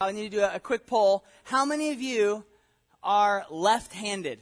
[0.00, 1.24] I need to do a, quick poll.
[1.42, 2.44] How many of you
[3.02, 4.38] are left-handed?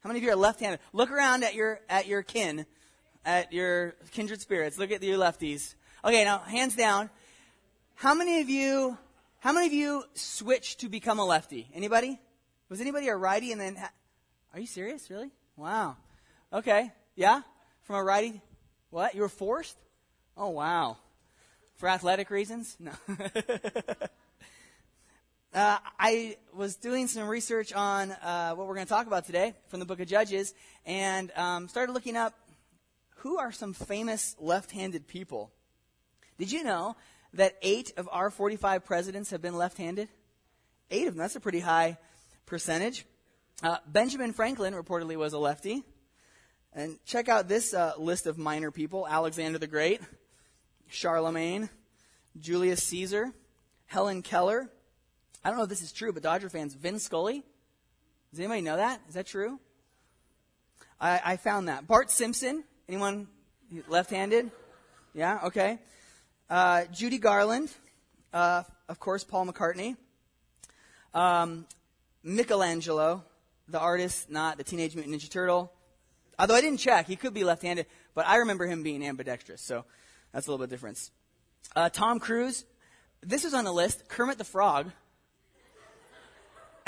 [0.00, 0.78] How many of you are left-handed?
[0.92, 2.66] Look around at your at your kin,
[3.24, 4.76] at your kindred spirits.
[4.76, 5.74] Look at your lefties.
[6.04, 7.08] Okay, now hands down.
[7.94, 8.98] How many of you?
[9.38, 11.70] How many of you switched to become a lefty?
[11.72, 12.20] Anybody?
[12.68, 13.76] Was anybody a righty and then?
[13.76, 13.92] Ha-
[14.52, 15.08] are you serious?
[15.08, 15.30] Really?
[15.56, 15.96] Wow.
[16.52, 16.92] Okay.
[17.16, 17.40] Yeah.
[17.84, 18.42] From a righty.
[18.90, 19.14] What?
[19.14, 19.78] You were forced?
[20.36, 20.98] Oh wow.
[21.76, 22.76] For athletic reasons?
[22.78, 22.92] No.
[25.54, 29.54] Uh, I was doing some research on uh, what we're going to talk about today
[29.68, 30.52] from the book of Judges
[30.84, 32.34] and um, started looking up
[33.16, 35.50] who are some famous left handed people.
[36.38, 36.96] Did you know
[37.32, 40.10] that eight of our 45 presidents have been left handed?
[40.90, 41.18] Eight of them.
[41.18, 41.96] That's a pretty high
[42.44, 43.06] percentage.
[43.62, 45.82] Uh, Benjamin Franklin reportedly was a lefty.
[46.74, 50.02] And check out this uh, list of minor people Alexander the Great,
[50.88, 51.70] Charlemagne,
[52.38, 53.32] Julius Caesar,
[53.86, 54.68] Helen Keller.
[55.44, 57.42] I don't know if this is true, but Dodger fans, Vin Scully.
[58.30, 59.00] Does anybody know that?
[59.08, 59.58] Is that true?
[61.00, 61.86] I, I found that.
[61.86, 62.64] Bart Simpson.
[62.88, 63.28] Anyone
[63.88, 64.50] left-handed?
[65.14, 65.40] Yeah.
[65.44, 65.78] Okay.
[66.50, 67.70] Uh, Judy Garland.
[68.32, 69.96] Uh, of course, Paul McCartney.
[71.14, 71.66] Um,
[72.22, 73.24] Michelangelo,
[73.68, 75.72] the artist, not the Teenage Mutant Ninja Turtle.
[76.38, 79.84] Although I didn't check, he could be left-handed, but I remember him being ambidextrous, so
[80.32, 81.10] that's a little bit difference.
[81.74, 82.64] Uh, Tom Cruise.
[83.20, 84.08] This is on the list.
[84.08, 84.92] Kermit the Frog.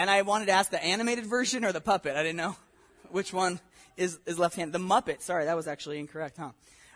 [0.00, 2.16] And I wanted to ask the animated version or the puppet.
[2.16, 2.56] I didn't know
[3.10, 3.60] which one
[3.98, 4.72] is, is left-handed.
[4.72, 5.20] The Muppet.
[5.20, 6.52] Sorry, that was actually incorrect, huh?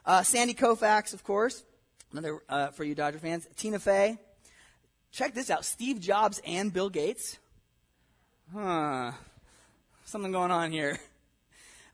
[0.07, 1.65] Uh, Sandy Koufax, of course.
[2.13, 3.47] Another uh, for you Dodger fans.
[3.57, 4.17] Tina Fey.
[5.13, 5.67] Check this out.
[5.67, 7.39] Steve Jobs and Bill Gates.
[8.55, 9.13] Huh.
[10.07, 10.99] Something going on here.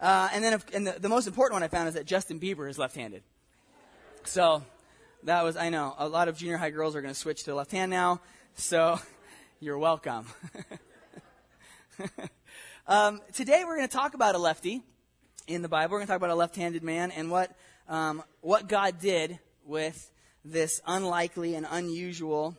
[0.03, 2.41] Uh, and then, if, and the, the most important one I found is that Justin
[2.41, 3.23] Bieber is left-handed.
[4.25, 4.63] So
[5.25, 7.55] that was, I know, a lot of junior high girls are going to switch to
[7.55, 8.23] left hand now.
[8.55, 8.99] So
[9.61, 10.25] you're welcome.
[12.87, 14.83] um, today we're going to talk about a lefty
[15.47, 15.93] in the Bible.
[15.93, 17.55] We're going to talk about a left-handed man and what
[17.89, 20.11] um, what God did with
[20.45, 22.57] this unlikely and unusual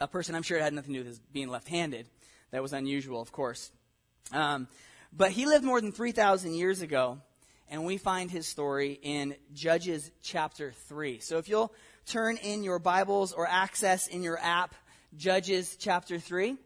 [0.00, 0.34] a person.
[0.34, 2.06] I'm sure it had nothing to do with his being left-handed.
[2.50, 3.70] That was unusual, of course.
[4.32, 4.68] Um,
[5.12, 7.18] but he lived more than 3,000 years ago,
[7.68, 11.20] and we find his story in Judges chapter 3.
[11.20, 11.72] So if you'll
[12.06, 14.74] turn in your Bibles or access in your app
[15.16, 16.56] Judges chapter 3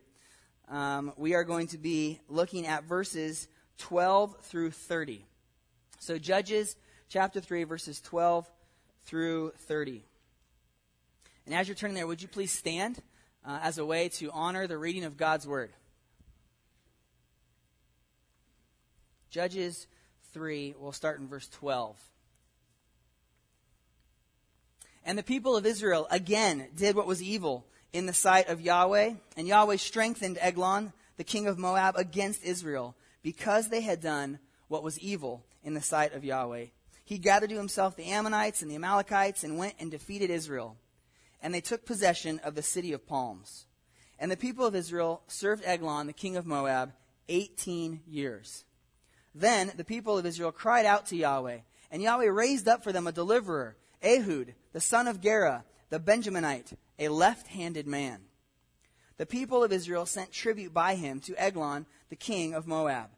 [0.69, 5.25] um, we are going to be looking at verses 12 through 30.
[5.99, 6.77] So, Judges
[7.09, 8.50] chapter 3, verses 12
[9.04, 10.03] through 30.
[11.47, 13.00] And as you're turning there, would you please stand
[13.44, 15.71] uh, as a way to honor the reading of God's word?
[19.31, 19.87] Judges
[20.33, 21.97] 3, we'll start in verse 12.
[25.04, 27.65] And the people of Israel again did what was evil
[27.97, 32.95] in the sight of Yahweh, and Yahweh strengthened Eglon, the king of Moab, against Israel,
[33.23, 36.67] because they had done what was evil in the sight of Yahweh.
[37.07, 40.77] He gathered to himself the Ammonites and the Amalekites and went and defeated Israel.
[41.41, 43.65] And they took possession of the city of palms.
[44.19, 46.93] And the people of Israel served Eglon, the king of Moab,
[47.28, 48.65] 18 years.
[49.34, 53.07] Then the people of Israel cried out to Yahweh, and Yahweh raised up for them
[53.07, 58.23] a deliverer, Ehud, the son of Gera, the Benjaminite, a left handed man.
[59.17, 63.11] The people of Israel sent tribute by him to Eglon, the king of Moab.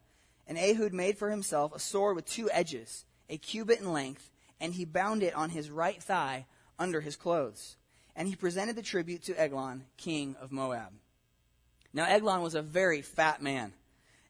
[0.47, 4.73] And Ehud made for himself a sword with two edges, a cubit in length, and
[4.73, 6.45] he bound it on his right thigh
[6.77, 7.75] under his clothes.
[8.15, 10.93] And he presented the tribute to Eglon, king of Moab.
[11.93, 13.73] Now Eglon was a very fat man.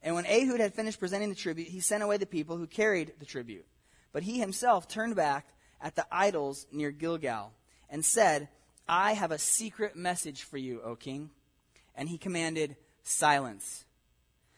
[0.01, 3.13] And when Ehud had finished presenting the tribute, he sent away the people who carried
[3.19, 3.65] the tribute.
[4.11, 5.47] But he himself turned back
[5.81, 7.51] at the idols near Gilgal
[7.89, 8.49] and said,
[8.91, 11.29] I have a secret message for you, O king.
[11.93, 13.85] And he commanded, Silence.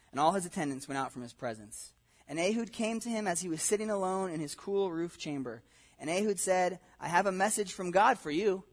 [0.10, 1.92] And all his attendants went out from his presence.
[2.30, 5.64] And Ehud came to him as he was sitting alone in his cool roof chamber.
[6.00, 8.64] And Ehud said, I have a message from God for you.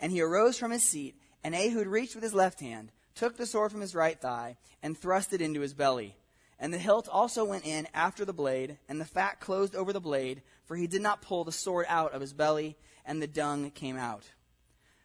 [0.00, 1.14] And he arose from his seat,
[1.44, 4.98] and Ehud reached with his left hand, took the sword from his right thigh, and
[4.98, 6.16] thrust it into his belly.
[6.58, 10.00] And the hilt also went in after the blade, and the fat closed over the
[10.00, 13.70] blade, for he did not pull the sword out of his belly, and the dung
[13.70, 14.24] came out.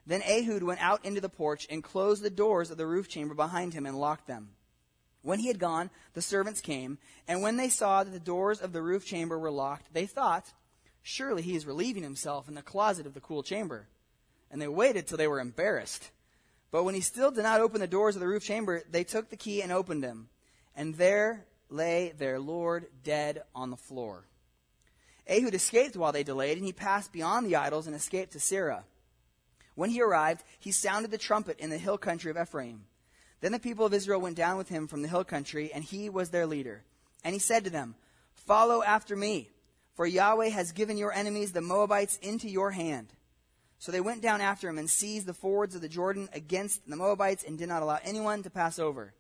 [0.06, 3.34] Then Ehud went out into the porch and closed the doors of the roof chamber
[3.34, 4.50] behind him and locked them.
[5.24, 8.74] When he had gone, the servants came, and when they saw that the doors of
[8.74, 10.54] the roof chamber were locked, they thought,
[11.02, 13.88] Surely he is relieving himself in the closet of the cool chamber.
[14.52, 16.12] And they waited till they were embarrassed.
[16.72, 19.30] But when he still did not open the doors of the roof chamber, they took
[19.30, 20.30] the key and opened them.
[20.75, 24.25] And there lay their Lord dead on the floor.
[25.28, 28.84] Ehud escaped while they delayed, and he passed beyond the idols and escaped to Seirah.
[29.75, 32.86] When he arrived, he sounded the trumpet in the hill country of Ephraim.
[33.42, 36.10] Then the people of Israel went down with him from the hill country, and he
[36.10, 36.83] was their leader.
[37.24, 37.95] And he said to them,
[38.33, 39.50] Follow after me,
[39.94, 43.07] for Yahweh has given your enemies, the Moabites, into your hand.
[43.80, 46.95] So they went down after him and seized the fords of the Jordan against the
[46.95, 49.13] Moabites and did not allow anyone to pass over.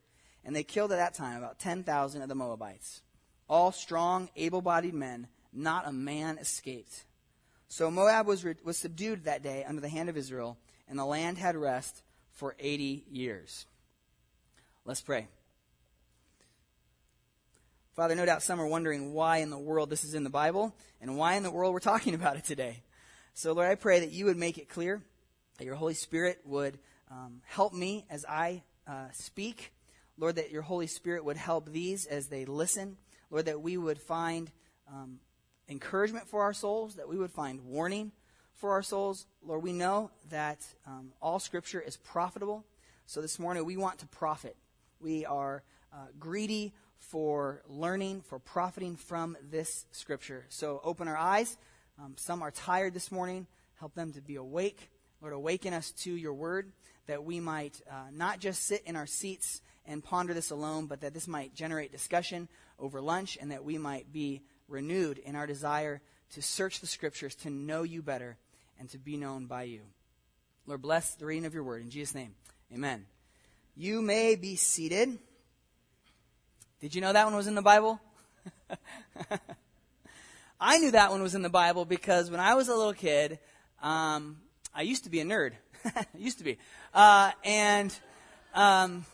[0.43, 3.01] And they killed at that time about 10,000 of the Moabites.
[3.47, 7.03] All strong, able bodied men, not a man escaped.
[7.67, 10.57] So Moab was, re- was subdued that day under the hand of Israel,
[10.87, 13.65] and the land had rest for 80 years.
[14.85, 15.27] Let's pray.
[17.95, 20.75] Father, no doubt some are wondering why in the world this is in the Bible
[20.99, 22.83] and why in the world we're talking about it today.
[23.33, 25.01] So, Lord, I pray that you would make it clear,
[25.57, 26.77] that your Holy Spirit would
[27.09, 29.73] um, help me as I uh, speak.
[30.17, 32.97] Lord, that your Holy Spirit would help these as they listen.
[33.29, 34.51] Lord, that we would find
[34.91, 35.19] um,
[35.69, 38.11] encouragement for our souls, that we would find warning
[38.53, 39.25] for our souls.
[39.45, 42.65] Lord, we know that um, all Scripture is profitable.
[43.05, 44.55] So this morning we want to profit.
[44.99, 45.63] We are
[45.93, 50.45] uh, greedy for learning, for profiting from this Scripture.
[50.49, 51.57] So open our eyes.
[51.99, 53.47] Um, some are tired this morning.
[53.79, 54.89] Help them to be awake.
[55.21, 56.71] Lord, awaken us to your word
[57.07, 61.01] that we might uh, not just sit in our seats and ponder this alone, but
[61.01, 62.47] that this might generate discussion
[62.79, 66.01] over lunch and that we might be renewed in our desire
[66.33, 68.37] to search the scriptures, to know you better,
[68.79, 69.81] and to be known by you.
[70.67, 71.81] Lord, bless the reading of your word.
[71.81, 72.33] In Jesus' name,
[72.73, 73.05] amen.
[73.75, 75.19] You may be seated.
[76.79, 77.99] Did you know that one was in the Bible?
[80.59, 83.39] I knew that one was in the Bible because when I was a little kid,
[83.81, 84.37] um,
[84.73, 85.53] I used to be a nerd.
[86.17, 86.57] Used to be.
[86.93, 87.95] Uh, and
[88.53, 89.05] um,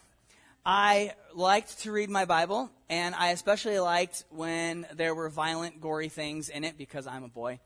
[0.66, 6.10] I liked to read my Bible, and I especially liked when there were violent, gory
[6.10, 7.62] things in it because I'm a boy.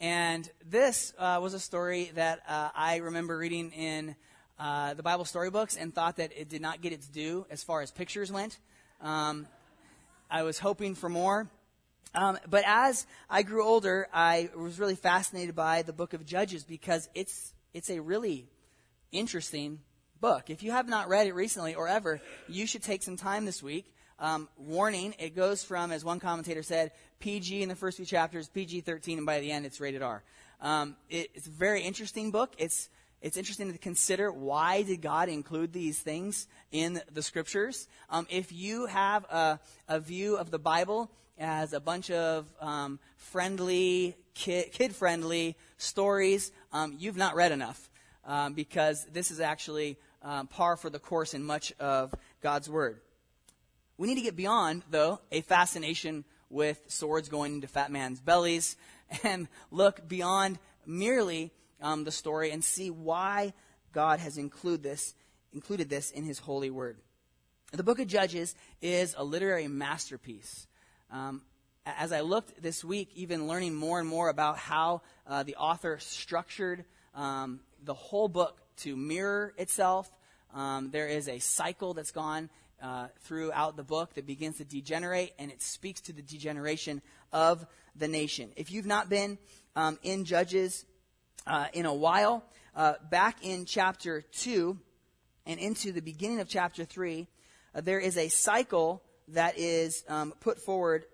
[0.00, 4.16] And this uh, was a story that uh, I remember reading in
[4.58, 7.82] uh, the Bible storybooks and thought that it did not get its due as far
[7.82, 8.58] as pictures went.
[9.02, 9.46] Um,
[10.30, 11.46] I was hoping for more.
[12.14, 16.64] Um, but as I grew older, I was really fascinated by the book of Judges
[16.64, 18.48] because it's it's a really
[19.12, 19.80] interesting
[20.22, 20.48] book.
[20.48, 23.62] If you have not read it recently or ever, you should take some time this
[23.62, 23.92] week.
[24.20, 28.48] Um, warning, it goes from, as one commentator said, PG in the first few chapters,
[28.48, 30.22] PG 13, and by the end it's rated R.
[30.60, 32.52] Um, it, it's a very interesting book.
[32.58, 32.90] It's
[33.22, 37.86] it's interesting to consider why did God include these things in the scriptures.
[38.08, 42.98] Um, if you have a, a view of the Bible as a bunch of um,
[43.16, 47.90] friendly, kid friendly stories, um, you've not read enough
[48.24, 53.00] um, because this is actually um, par for the course in much of God's Word.
[54.00, 58.78] We need to get beyond, though, a fascination with swords going into fat man's bellies
[59.24, 61.52] and look beyond merely
[61.82, 63.52] um, the story and see why
[63.92, 65.12] God has include this,
[65.52, 66.96] included this in His holy word.
[67.72, 70.66] The book of Judges is a literary masterpiece.
[71.10, 71.42] Um,
[71.84, 75.98] as I looked this week, even learning more and more about how uh, the author
[75.98, 80.10] structured um, the whole book to mirror itself,
[80.54, 82.48] um, there is a cycle that's gone
[82.82, 87.66] uh, throughout the book that begins to degenerate, and it speaks to the degeneration of
[87.96, 88.50] the nation.
[88.56, 89.38] If you've not been
[89.76, 90.84] um, in Judges
[91.46, 92.44] uh, in a while,
[92.74, 94.78] uh, back in chapter 2
[95.46, 97.26] and into the beginning of chapter 3,
[97.74, 101.04] uh, there is a cycle that is um, put forward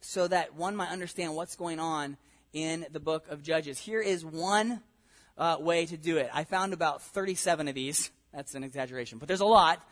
[0.00, 2.16] so that one might understand what's going on
[2.52, 3.78] in the book of Judges.
[3.78, 4.80] Here is one
[5.36, 6.30] uh, way to do it.
[6.32, 8.10] I found about 37 of these.
[8.32, 9.82] That's an exaggeration, but there's a lot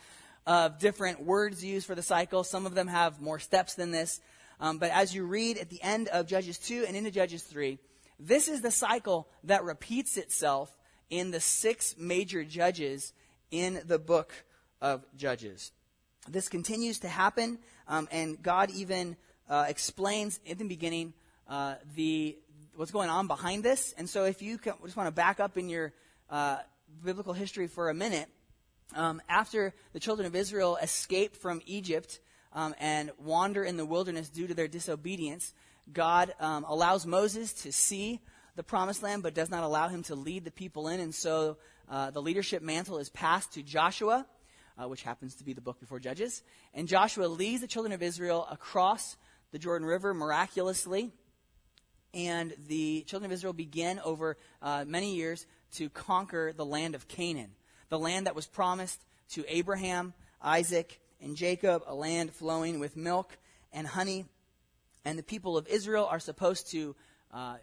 [0.47, 2.45] of different words used for the cycle.
[2.45, 4.21] Some of them have more steps than this.
[4.61, 7.79] Um, but as you read at the end of Judges 2 and into Judges 3,
[8.19, 10.77] this is the cycle that repeats itself
[11.11, 13.13] in the six major judges
[13.51, 14.33] in the book
[14.81, 15.73] of Judges.
[16.29, 19.17] This continues to happen, um, and God even
[19.49, 21.13] uh, explains in the beginning
[21.49, 22.37] uh, the
[22.75, 23.95] what's going on behind this.
[23.97, 25.93] And so, if you just want to back up in your
[26.29, 26.59] uh,
[27.05, 28.29] biblical history for a minute,
[28.95, 32.21] um, after the children of Israel escape from Egypt
[32.53, 35.53] um, and wander in the wilderness due to their disobedience,
[35.93, 38.21] God um, allows Moses to see
[38.57, 41.01] the promised land, but does not allow him to lead the people in.
[41.01, 44.27] And so uh, the leadership mantle is passed to Joshua,
[44.83, 46.43] uh, which happens to be the book before Judges.
[46.75, 49.17] And Joshua leads the children of Israel across
[49.53, 51.13] the Jordan River miraculously.
[52.15, 57.09] And the children of Israel begin over uh, many years to conquer the land of
[57.09, 57.51] Canaan,
[57.89, 63.37] the land that was promised to Abraham, Isaac, and Jacob, a land flowing with milk
[63.73, 64.27] and honey.
[65.05, 66.95] And the people of Israel are supposed to
[67.33, 67.57] uh,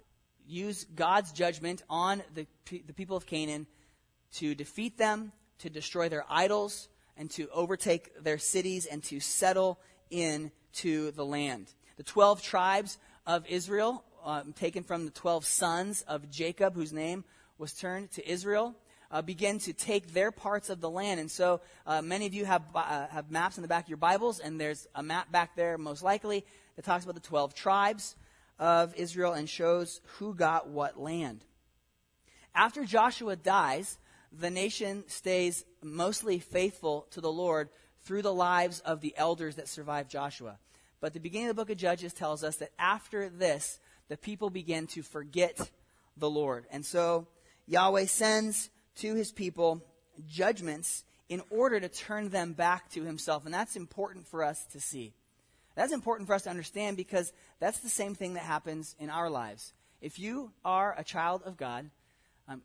[0.48, 3.68] use God's judgment on the, the people of Canaan
[4.34, 9.80] to defeat them, to destroy their idols, and to overtake their cities and to settle
[10.10, 11.68] into the land.
[11.98, 17.24] The 12 tribes of Israel, um, taken from the 12 sons of Jacob, whose name
[17.58, 18.76] was turned to Israel,
[19.14, 21.20] uh, begin to take their parts of the land.
[21.20, 23.98] And so uh, many of you have, uh, have maps in the back of your
[23.98, 26.44] Bibles, and there's a map back there, most likely,
[26.76, 28.16] that talks about the 12 tribes
[28.58, 31.46] of Israel and shows who got what land.
[32.56, 34.00] After Joshua dies,
[34.32, 37.70] the nation stays mostly faithful to the Lord
[38.04, 40.58] through the lives of the elders that survived Joshua.
[41.00, 44.50] But the beginning of the book of Judges tells us that after this, the people
[44.50, 45.70] begin to forget
[46.18, 46.66] the Lord.
[46.72, 47.28] And so
[47.68, 49.82] Yahweh sends to his people
[50.28, 53.46] judgments in order to turn them back to himself.
[53.46, 55.14] And that's important for us to see.
[55.76, 59.30] That's important for us to understand because that's the same thing that happens in our
[59.30, 59.74] lives.
[60.02, 61.90] If you are a child of God,
[62.48, 62.62] um,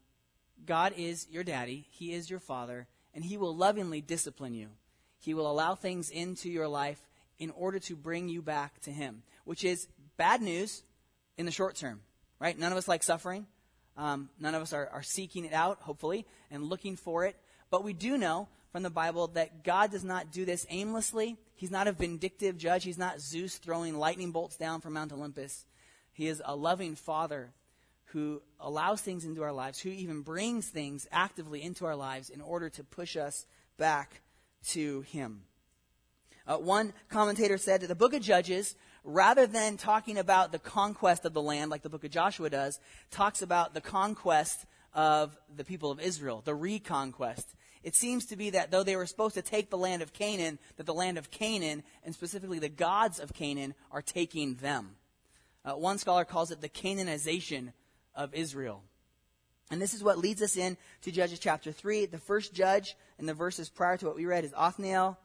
[0.67, 4.69] God is your daddy, He is your father, and He will lovingly discipline you.
[5.21, 7.01] He will allow things into your life
[7.39, 10.83] in order to bring you back to Him, which is bad news
[11.39, 12.01] in the short term,
[12.39, 12.59] right?
[12.59, 13.47] None of us like suffering.
[13.99, 17.37] Um, none of us are, are seeking it out, hopefully, and looking for it.
[17.69, 21.37] But we do know from the Bible that God does not do this aimlessly.
[21.57, 22.85] He's not a vindictive judge.
[22.85, 25.67] He's not Zeus throwing lightning bolts down from Mount Olympus.
[26.13, 27.53] He is a loving father
[28.13, 32.41] who allows things into our lives, who even brings things actively into our lives in
[32.41, 33.47] order to push us
[33.79, 34.23] back
[34.69, 35.43] to Him.
[36.47, 38.75] Uh, one commentator said that the book of Judges
[39.09, 42.79] rather than talking about the conquest of the land like the book of Joshua does,
[43.11, 47.55] talks about the conquest of the people of Israel, the reconquest.
[47.83, 50.59] It seems to be that though they were supposed to take the land of Canaan,
[50.77, 54.91] that the land of Canaan, and specifically the gods of Canaan, are taking them.
[55.65, 57.73] Uh, one scholar calls it the Canaanization
[58.15, 58.83] of Israel.
[59.71, 62.07] And this is what leads us in to Judges chapter 3.
[62.07, 65.19] The first judge in the verses prior to what we read is Othniel.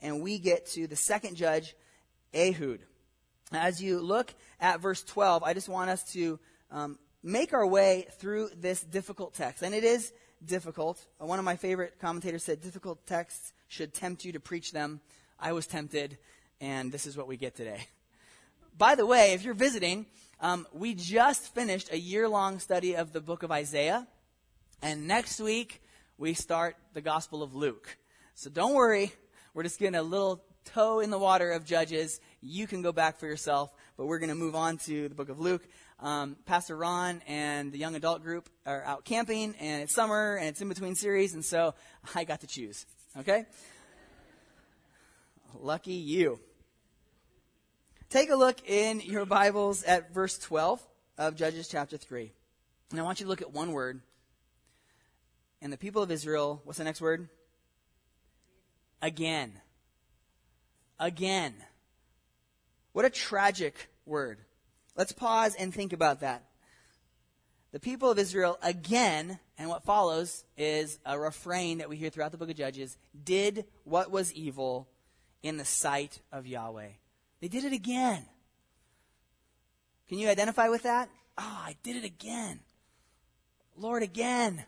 [0.00, 1.74] And we get to the second judge,
[2.32, 2.80] Ehud.
[3.54, 6.38] As you look at verse 12, I just want us to
[6.70, 9.62] um, make our way through this difficult text.
[9.62, 10.12] And it is
[10.44, 11.04] difficult.
[11.18, 15.00] One of my favorite commentators said, difficult texts should tempt you to preach them.
[15.38, 16.18] I was tempted,
[16.60, 17.86] and this is what we get today.
[18.76, 20.06] By the way, if you're visiting,
[20.40, 24.06] um, we just finished a year long study of the book of Isaiah.
[24.82, 25.80] And next week,
[26.18, 27.96] we start the Gospel of Luke.
[28.34, 29.12] So don't worry.
[29.54, 32.20] We're just getting a little toe in the water of Judges.
[32.46, 35.30] You can go back for yourself, but we're going to move on to the book
[35.30, 35.66] of Luke.
[35.98, 40.48] Um, Pastor Ron and the young adult group are out camping, and it's summer, and
[40.48, 41.74] it's in between series, and so
[42.14, 42.84] I got to choose.
[43.18, 43.46] Okay?
[45.58, 46.38] Lucky you.
[48.10, 50.86] Take a look in your Bibles at verse 12
[51.16, 52.30] of Judges chapter 3.
[52.90, 54.02] And I want you to look at one word.
[55.62, 57.28] And the people of Israel, what's the next word?
[59.00, 59.54] Again
[60.98, 61.54] again.
[62.94, 64.38] What a tragic word.
[64.96, 66.44] Let's pause and think about that.
[67.72, 72.30] The people of Israel again, and what follows is a refrain that we hear throughout
[72.30, 74.88] the book of Judges, did what was evil
[75.42, 76.90] in the sight of Yahweh.
[77.40, 78.26] They did it again.
[80.08, 81.08] Can you identify with that?
[81.36, 82.60] Oh, I did it again.
[83.76, 84.64] Lord, again.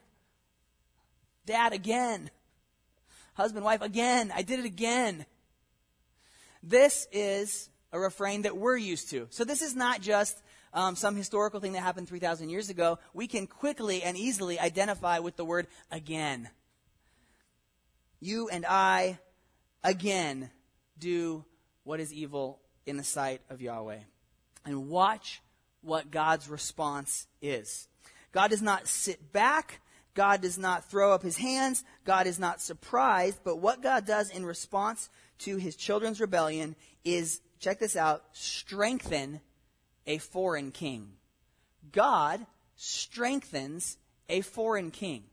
[1.47, 2.33] Dad, again.
[3.35, 4.33] Husband, wife, again.
[4.35, 5.27] I did it again.
[6.61, 9.27] This is a refrain that we're used to.
[9.31, 10.41] So this is not just
[10.73, 12.99] um, some historical thing that happened 3,000 years ago.
[13.15, 16.51] We can quickly and easily identify with the word again.
[18.21, 19.19] You and I,
[19.83, 20.51] again,
[20.99, 21.45] do
[21.85, 24.01] what is evil in the sight of Yahweh.
[24.65, 25.41] And watch
[25.81, 27.89] what God's response is.
[28.33, 29.81] God does not sit back.
[30.15, 31.85] God does not throw up his hands.
[32.05, 33.39] God is not surprised.
[33.45, 35.09] But what God does in response
[35.41, 36.75] to his children's rebellion
[37.05, 39.41] is, check this out, strengthen
[40.07, 41.09] a foreign king.
[41.91, 42.47] God
[42.77, 45.25] strengthens a foreign king.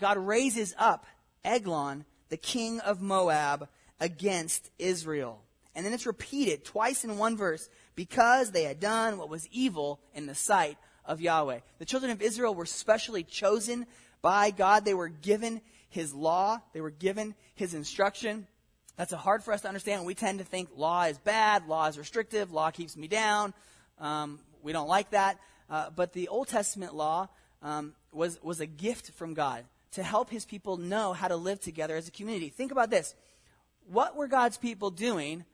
[0.00, 1.04] God raises up
[1.44, 3.68] Eglon, the king of Moab,
[4.00, 5.42] against Israel.
[5.74, 10.00] And then it's repeated twice in one verse because they had done what was evil
[10.14, 11.58] in the sight of Yahweh.
[11.78, 13.84] The children of Israel were specially chosen
[14.22, 14.86] by God.
[14.86, 18.46] They were given his law, they were given his instruction.
[18.98, 20.04] That's hard for us to understand.
[20.04, 23.54] We tend to think law is bad, law is restrictive, law keeps me down.
[24.00, 25.38] Um, we don't like that.
[25.70, 27.28] Uh, but the Old Testament law
[27.62, 31.60] um, was, was a gift from God to help his people know how to live
[31.60, 32.48] together as a community.
[32.48, 33.14] Think about this.
[33.88, 35.44] What were God's people doing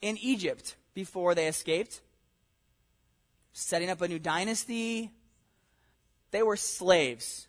[0.00, 2.02] in Egypt before they escaped?
[3.52, 5.10] Setting up a new dynasty.
[6.30, 7.48] They were slaves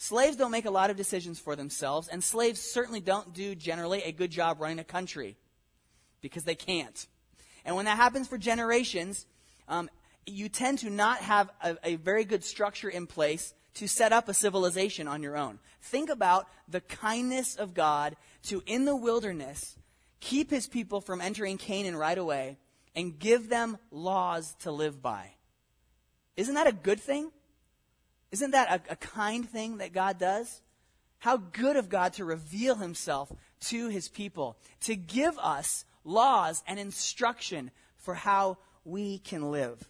[0.00, 4.02] Slaves don't make a lot of decisions for themselves, and slaves certainly don't do generally
[4.04, 5.36] a good job running a country
[6.20, 7.06] because they can't.
[7.64, 9.26] And when that happens for generations,
[9.66, 9.90] um,
[10.24, 14.28] you tend to not have a, a very good structure in place to set up
[14.28, 15.58] a civilization on your own.
[15.82, 19.76] Think about the kindness of God to, in the wilderness,
[20.20, 22.58] keep his people from entering Canaan right away
[22.94, 25.32] and give them laws to live by.
[26.36, 27.32] Isn't that a good thing?
[28.30, 30.60] Isn't that a, a, kind thing that God does?
[31.18, 36.78] How good of God to reveal himself to his people, to give us laws and
[36.78, 39.88] instruction for how we can live.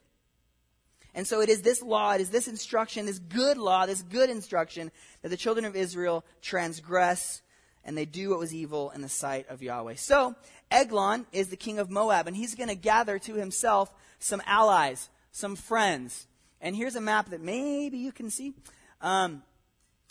[1.15, 4.31] And so it is this law, it is this instruction, this good law, this good
[4.31, 4.93] instruction
[5.23, 7.43] that the children of Israel transgress
[7.85, 9.95] and they do what was evil in the sight of Yahweh.
[9.97, 10.37] So,
[10.71, 15.09] Eglon is the king of Moab, and he's going to gather to himself some allies,
[15.33, 16.28] some friends.
[16.61, 18.53] And here's a map that maybe you can see.
[19.01, 19.43] Um,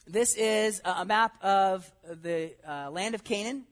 [0.05, 3.65] this is a map of the uh, land of Canaan.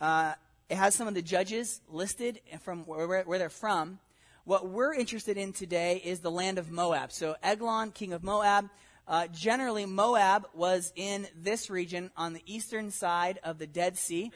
[0.00, 0.34] Uh,
[0.68, 3.98] it has some of the judges listed from where, where, they're from.
[4.44, 7.10] What we're interested in today is the land of Moab.
[7.10, 8.70] So Eglon, king of Moab.
[9.08, 14.30] Uh, generally, Moab was in this region on the eastern side of the Dead Sea,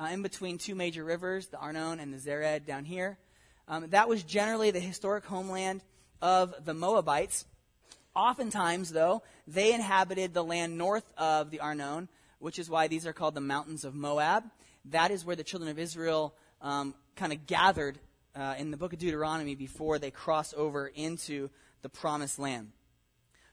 [0.00, 3.18] uh, in between two major rivers, the Arnon and the Zered down here.
[3.66, 5.82] Um, that was generally the historic homeland
[6.22, 7.44] of the Moabites.
[8.14, 13.12] Oftentimes, though, they inhabited the land north of the Arnon, which is why these are
[13.12, 14.44] called the mountains of Moab.
[14.86, 17.98] That is where the children of Israel um, kind of gathered
[18.34, 21.50] uh, in the book of Deuteronomy before they cross over into
[21.82, 22.72] the promised land.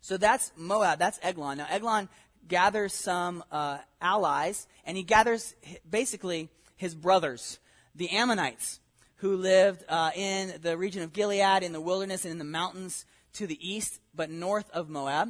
[0.01, 1.57] So that's Moab, that's Eglon.
[1.57, 2.07] Now, Eglon
[2.47, 5.55] gathers some uh, allies, and he gathers
[5.89, 7.59] basically his brothers,
[7.95, 8.79] the Ammonites
[9.19, 13.05] who lived uh, in the region of Gilead, in the wilderness, and in the mountains
[13.33, 15.29] to the east, but north of Moab.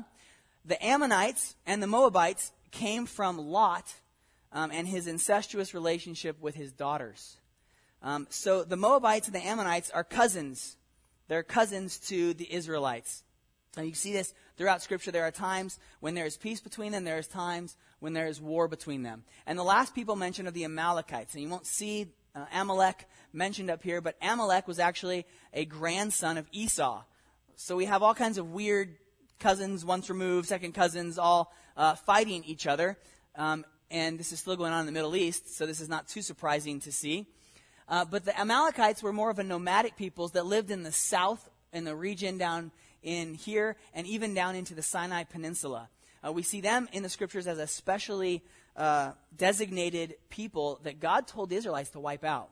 [0.66, 3.92] The Ammonites and the Moabites came from Lot
[4.52, 7.38] um, and his incestuous relationship with his daughters.
[8.02, 10.78] Um, so the Moabites and the Ammonites are cousins.
[11.28, 13.24] They're cousins to the Israelites.
[13.76, 15.12] And you see this throughout Scripture.
[15.12, 18.42] There are times when there is peace between them, there is times when there is
[18.42, 19.24] war between them.
[19.46, 21.34] And the last people mentioned are the Amalekites.
[21.34, 26.38] And you won't see uh, Amalek mentioned up here, but Amalek was actually a grandson
[26.38, 27.04] of Esau.
[27.56, 28.96] So we have all kinds of weird
[29.40, 32.98] cousins, once removed, second cousins, all uh, fighting each other.
[33.36, 36.08] Um, and this is still going on in the Middle East, so this is not
[36.08, 37.26] too surprising to see.
[37.88, 41.50] Uh, but the Amalekites were more of a nomadic peoples that lived in the south,
[41.74, 45.90] in the region down in here, and even down into the Sinai Peninsula.
[46.26, 48.44] Uh, we see them in the scriptures as a specially
[48.76, 52.50] uh, designated people that God told the Israelites to wipe out.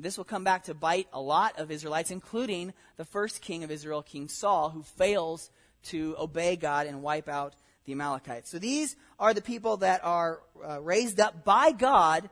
[0.00, 3.70] This will come back to bite a lot of Israelites, including the first king of
[3.70, 5.50] Israel, King Saul, who fails
[5.84, 8.50] to obey God and wipe out the Amalekites.
[8.50, 12.30] So these are the people that are uh, raised up by God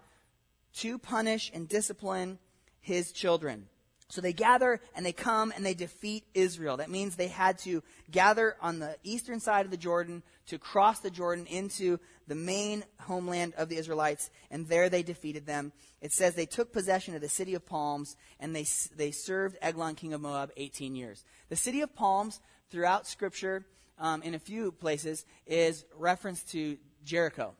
[0.74, 2.38] to punish and discipline
[2.80, 3.66] his children.
[4.08, 6.76] So they gather and they come and they defeat Israel.
[6.76, 11.00] That means they had to gather on the eastern side of the Jordan to cross
[11.00, 15.72] the Jordan into the main homeland of the Israelites, and there they defeated them.
[16.00, 19.94] It says they took possession of the city of palms and they, they served Eglon,
[19.94, 21.24] king of Moab, 18 years.
[21.48, 23.64] The city of palms, throughout Scripture,
[23.98, 27.54] um, in a few places, is referenced to Jericho.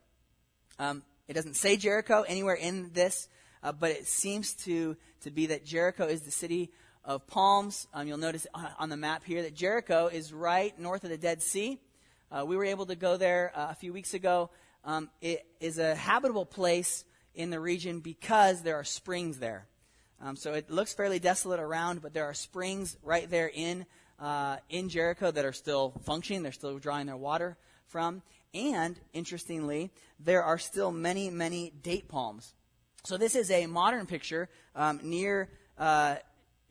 [0.79, 3.29] Um, it doesn't say Jericho anywhere in this,
[3.63, 6.71] uh, but it seems to, to be that Jericho is the city
[7.05, 7.87] of palms.
[7.95, 8.47] Um, you'll notice
[8.79, 11.79] on the map here that Jericho is right north of the Dead Sea.
[12.31, 14.51] Uh, we were able to go there uh, a few weeks ago.
[14.85, 19.67] Um, it is a habitable place in the region because there are springs there.
[20.21, 23.87] Um, so it looks fairly desolate around, but there are springs right there in
[24.19, 26.43] uh, in Jericho that are still functioning.
[26.43, 28.23] They're still drawing their water from.
[28.55, 32.55] And interestingly, there are still many, many date palms
[33.07, 36.17] so this is a modern picture um, near uh,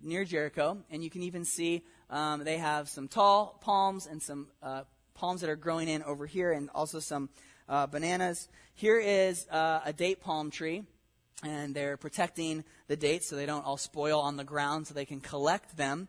[0.03, 4.47] near Jericho, and you can even see um, they have some tall palms and some
[4.61, 4.81] uh,
[5.15, 7.29] palms that are growing in over here, and also some
[7.67, 8.47] uh, bananas.
[8.75, 10.83] Here is uh, a date palm tree,
[11.43, 15.05] and they're protecting the dates so they don't all spoil on the ground, so they
[15.05, 16.07] can collect them.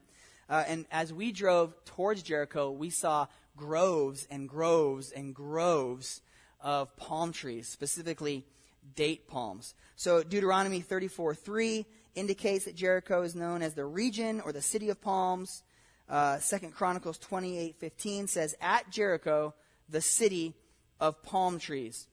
[0.48, 6.20] Uh, and as we drove towards Jericho, we saw groves and groves and groves
[6.60, 8.44] of palm trees, specifically
[8.94, 9.74] date palms.
[9.96, 14.88] So Deuteronomy 34 3 indicates that Jericho is known as the region or the city
[14.90, 15.62] of palms.
[16.08, 19.54] Uh, Second Chronicles 28 15 says, At Jericho,
[19.88, 20.54] the city
[21.00, 22.06] of palm trees.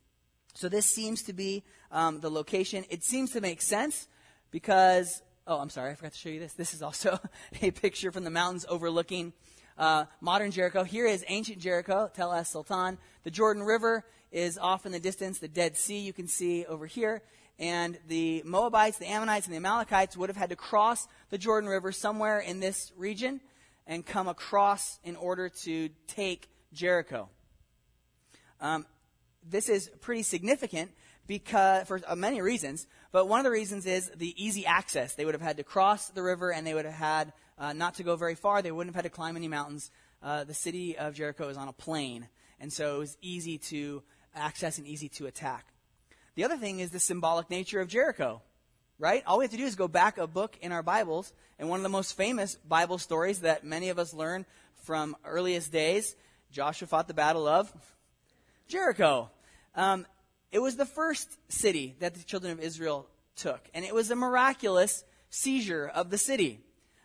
[0.54, 2.86] So this seems to be um, the location.
[2.90, 4.08] It seems to make sense
[4.52, 6.54] because, oh, I'm sorry, I forgot to show you this.
[6.54, 7.20] This is also
[7.62, 9.34] a picture from the mountains overlooking
[9.78, 10.84] uh, modern Jericho.
[10.84, 12.98] Here is ancient Jericho, Tel Es Sultan.
[13.24, 15.40] The Jordan River is off in the distance.
[15.40, 17.22] The Dead Sea you can see over here.
[17.60, 21.70] And the Moabites, the Ammonites, and the Amalekites would have had to cross the Jordan
[21.70, 23.42] River somewhere in this region
[23.86, 27.30] and come across in order to take Jericho.
[28.62, 28.86] Um,
[29.48, 30.92] this is pretty significant
[31.28, 35.16] because for uh, many reasons, but one of the reasons is the easy access.
[35.16, 37.96] They would have had to cross the river and they would have had uh, not
[37.96, 38.62] to go very far.
[38.62, 39.92] They wouldn't have had to climb any mountains.
[40.22, 44.02] Uh, the city of Jericho is on a plain, and so it was easy to
[44.34, 45.66] access and easy to attack.
[46.36, 48.42] The other thing is the symbolic nature of Jericho,
[48.98, 49.22] right?
[49.28, 51.80] All we have to do is go back a book in our Bibles, and one
[51.80, 54.46] of the most famous Bible stories that many of us learn
[54.84, 56.14] from earliest days,
[56.52, 57.72] Joshua fought the battle of
[58.68, 59.32] Jericho.
[59.74, 60.06] Um,
[60.52, 64.16] it was the first city that the children of Israel took, and it was a
[64.18, 66.60] miraculous seizure of the city.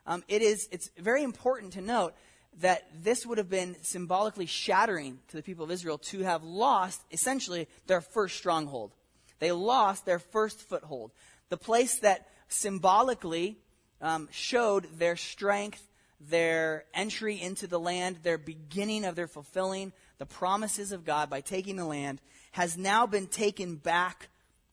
[0.09, 2.15] Um, it is, it's very important to note
[2.59, 7.01] that this would have been symbolically shattering to the people of Israel to have lost,
[7.13, 8.91] essentially, their first stronghold.
[9.39, 11.13] They lost their first foothold.
[11.49, 13.59] The place that symbolically
[14.01, 15.87] um, showed their strength,
[16.21, 21.41] their entry into the land, their beginning of their fulfilling the promises of God by
[21.41, 22.21] taking the land,
[22.53, 24.29] has now been taken back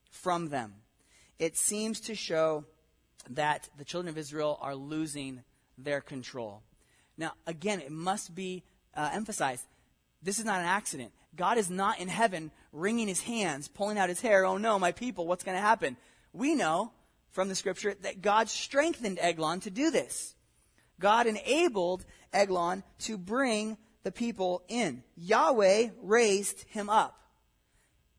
[0.09, 0.73] from them.
[1.37, 2.65] It seems to show
[3.29, 5.43] that the children of Israel are losing
[5.77, 6.61] their control.
[7.17, 8.63] Now, again, it must be
[8.95, 9.65] uh, emphasized
[10.23, 11.11] this is not an accident.
[11.35, 14.45] God is not in heaven wringing his hands, pulling out his hair.
[14.45, 15.97] Oh no, my people, what's going to happen?
[16.33, 16.91] We know
[17.35, 20.35] from the scripture that God strengthened Eglon to do this.
[21.01, 25.03] God enabled Eglon to bring the people in.
[25.17, 27.19] Yahweh raised him up.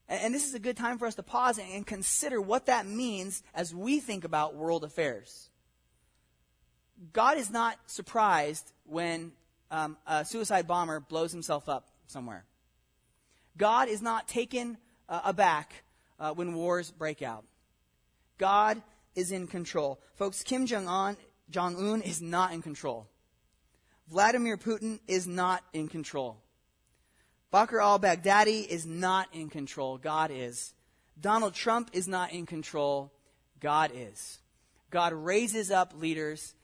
[0.06, 3.42] And this is a good time for us to pause and consider what that means
[3.54, 5.48] as we think about world affairs.
[7.14, 9.32] God is not surprised when
[9.70, 12.44] um, a suicide bomber blows himself up somewhere.
[13.56, 14.76] God is not taken
[15.08, 15.84] uh, aback
[16.20, 17.46] uh, when wars break out.
[18.36, 18.82] God
[19.16, 20.00] is in control.
[20.14, 21.16] Folks, Kim Jong Un,
[21.50, 23.08] Jong Un is not in control.
[24.08, 26.36] Vladimir Putin is not in control.
[27.52, 29.98] Bakr al Baghdadi is not in control.
[29.98, 30.74] God is.
[31.20, 33.12] Donald Trump is not in control.
[33.60, 34.38] God is.
[34.90, 36.54] God raises up leaders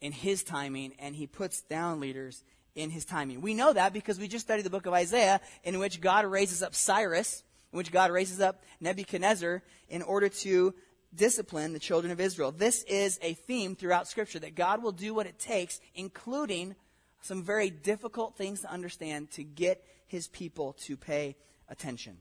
[0.00, 2.44] in his timing, and he puts down leaders
[2.74, 3.40] in his timing.
[3.40, 6.62] We know that because we just studied the book of Isaiah, in which God raises
[6.62, 10.74] up Cyrus, in which God raises up Nebuchadnezzar in order to
[11.14, 12.52] discipline the children of Israel.
[12.52, 16.74] This is a theme throughout Scripture that God will do what it takes, including
[17.22, 21.36] some very difficult things to understand to get his people to pay
[21.68, 22.18] attention.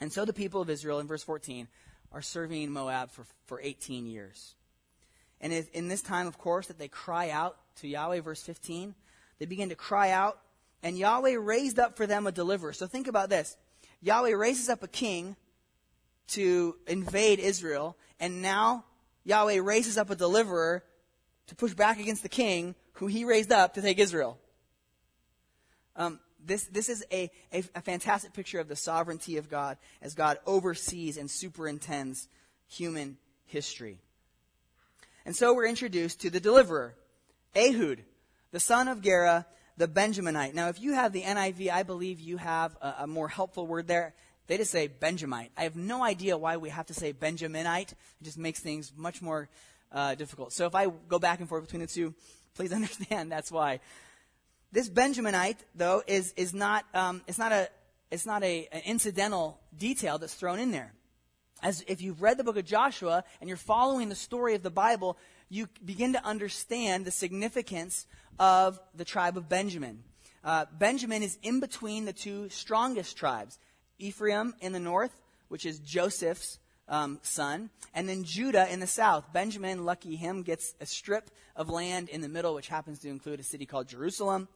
[0.00, 1.68] And so the people of Israel, in verse 14,
[2.12, 4.54] are serving Moab for, for 18 years.
[5.40, 8.94] And in this time, of course, that they cry out to Yahweh, verse 15,
[9.38, 10.38] they begin to cry out,
[10.82, 12.72] and Yahweh raised up for them a deliverer.
[12.72, 13.56] So think about this
[14.02, 15.36] Yahweh raises up a king
[16.30, 18.84] to invade Israel, and now
[19.24, 20.82] Yahweh raises up a deliverer
[21.48, 24.38] to push back against the king who he raised up to take Israel.
[25.96, 30.14] Um, this, this is a, a, a, fantastic picture of the sovereignty of God as
[30.14, 32.28] God oversees and superintends
[32.68, 33.98] human history.
[35.26, 36.94] And so we're introduced to the deliverer,
[37.54, 38.04] Ehud,
[38.52, 40.54] the son of Gera, the Benjaminite.
[40.54, 43.86] Now, if you have the NIV, I believe you have a, a more helpful word
[43.86, 44.14] there.
[44.50, 45.52] They just say Benjamite.
[45.56, 47.92] I have no idea why we have to say Benjaminite.
[47.92, 49.48] It just makes things much more
[49.92, 50.52] uh, difficult.
[50.52, 52.14] So if I go back and forth between the two,
[52.56, 53.78] please understand that's why.
[54.72, 57.68] This Benjaminite, though, is, is not, um, it's not, a,
[58.10, 60.94] it's not a, an incidental detail that's thrown in there.
[61.62, 64.70] As if you've read the book of Joshua and you're following the story of the
[64.70, 65.16] Bible,
[65.48, 68.04] you begin to understand the significance
[68.40, 70.02] of the tribe of Benjamin.
[70.42, 73.60] Uh, Benjamin is in between the two strongest tribes
[74.00, 76.58] Ephraim in the north, which is Joseph's
[76.88, 79.32] um, son, and then Judah in the south.
[79.32, 83.40] Benjamin, lucky him, gets a strip of land in the middle, which happens to include
[83.40, 84.48] a city called Jerusalem.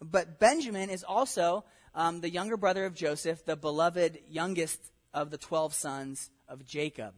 [0.00, 4.80] But Benjamin is also um, the younger brother of Joseph, the beloved youngest
[5.12, 7.14] of the 12 sons of Jacob.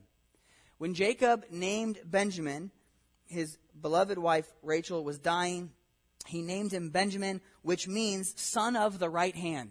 [0.78, 2.70] When Jacob named Benjamin,
[3.26, 5.70] his beloved wife Rachel was dying.
[6.26, 9.70] He named him Benjamin, which means son of the right hand.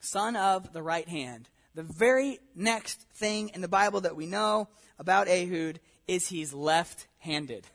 [0.00, 1.48] Son of the right hand.
[1.74, 7.06] The very next thing in the Bible that we know about Ehud is he's left
[7.18, 7.66] handed.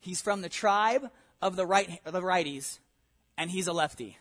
[0.00, 2.78] He's from the tribe of the, right, the righties,
[3.38, 4.18] and he's a lefty.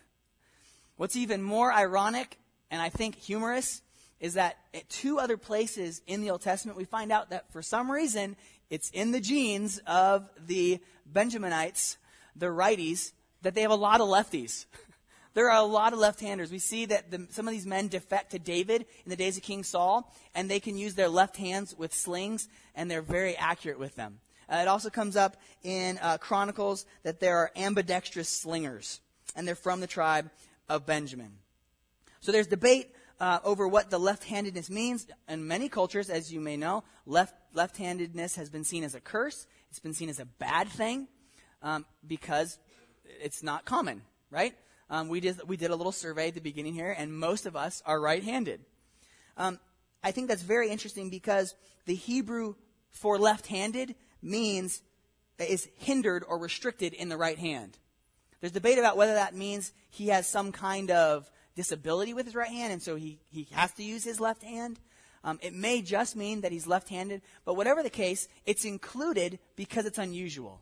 [0.97, 2.37] What's even more ironic
[2.73, 3.83] and I think humorous
[4.19, 7.61] is that at two other places in the Old Testament, we find out that for
[7.61, 8.35] some reason,
[8.69, 10.79] it's in the genes of the
[11.11, 11.97] Benjaminites
[12.35, 13.11] the righties
[13.43, 14.65] that they have a lot of lefties.
[15.33, 16.51] there are a lot of left-handers.
[16.51, 19.43] We see that the, some of these men defect to David in the days of
[19.43, 23.79] King Saul, and they can use their left hands with slings, and they're very accurate
[23.79, 24.19] with them.
[24.51, 28.99] Uh, it also comes up in uh, Chronicles that there are ambidextrous slingers,
[29.35, 30.29] and they're from the tribe
[30.69, 31.31] of Benjamin.
[32.19, 35.07] So there's debate uh, over what the left-handedness means.
[35.27, 39.47] In many cultures, as you may know, left left-handedness has been seen as a curse.
[39.69, 41.07] It's been seen as a bad thing
[41.61, 42.57] um, because
[43.21, 44.55] it's not common, right?
[44.89, 47.55] Um, we did we did a little survey at the beginning here, and most of
[47.55, 48.61] us are right-handed.
[49.37, 49.59] Um,
[50.03, 52.55] I think that's very interesting because the Hebrew
[52.91, 54.81] for left-handed means
[55.39, 57.77] is hindered or restricted in the right hand.
[58.39, 62.51] There's debate about whether that means he has some kind of disability with his right
[62.51, 64.79] hand, and so he, he has to use his left hand.
[65.23, 69.39] Um, it may just mean that he's left handed, but whatever the case, it's included
[69.55, 70.61] because it's unusual.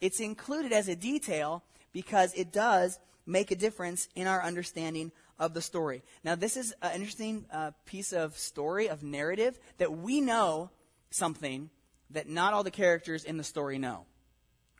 [0.00, 5.54] It's included as a detail because it does make a difference in our understanding of
[5.54, 6.02] the story.
[6.24, 10.70] Now, this is an interesting uh, piece of story, of narrative, that we know
[11.10, 11.70] something
[12.10, 14.06] that not all the characters in the story know.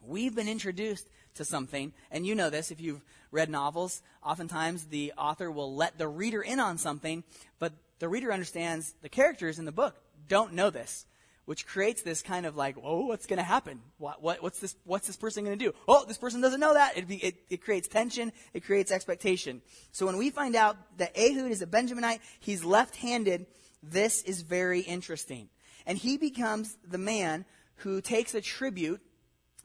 [0.03, 4.03] We've been introduced to something, and you know this if you've read novels.
[4.25, 7.25] Oftentimes, the author will let the reader in on something,
[7.59, 9.97] but the reader understands the characters in the book
[10.29, 11.07] don't know this,
[11.49, 13.81] which creates this kind of like, oh, what's going to happen?
[13.97, 14.77] What, what, what's this?
[14.85, 15.73] What's this person going to do?
[15.89, 16.99] Oh, this person doesn't know that.
[16.99, 18.33] It, it, it creates tension.
[18.53, 19.63] It creates expectation.
[19.91, 23.47] So when we find out that Ehud is a Benjaminite, he's left-handed.
[23.83, 25.49] This is very interesting,
[25.87, 29.01] and he becomes the man who takes a tribute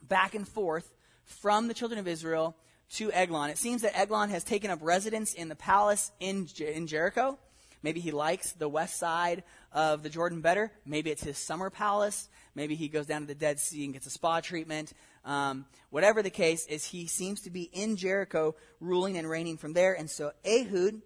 [0.02, 0.89] back and forth
[1.26, 2.56] from the children of Israel
[2.91, 3.50] to Eglon.
[3.50, 7.38] It seems that Eglon has taken up residence in the palace in, in Jericho.
[7.84, 9.43] Maybe he likes the west side
[9.74, 10.72] of the Jordan better.
[10.86, 12.30] Maybe it's his summer palace.
[12.56, 14.93] Maybe he goes down to the Dead Sea and gets a spa treatment.
[15.26, 19.74] Um, whatever the case is, he seems to be in Jericho, ruling and reigning from
[19.74, 19.93] there.
[19.93, 21.02] And so Ehud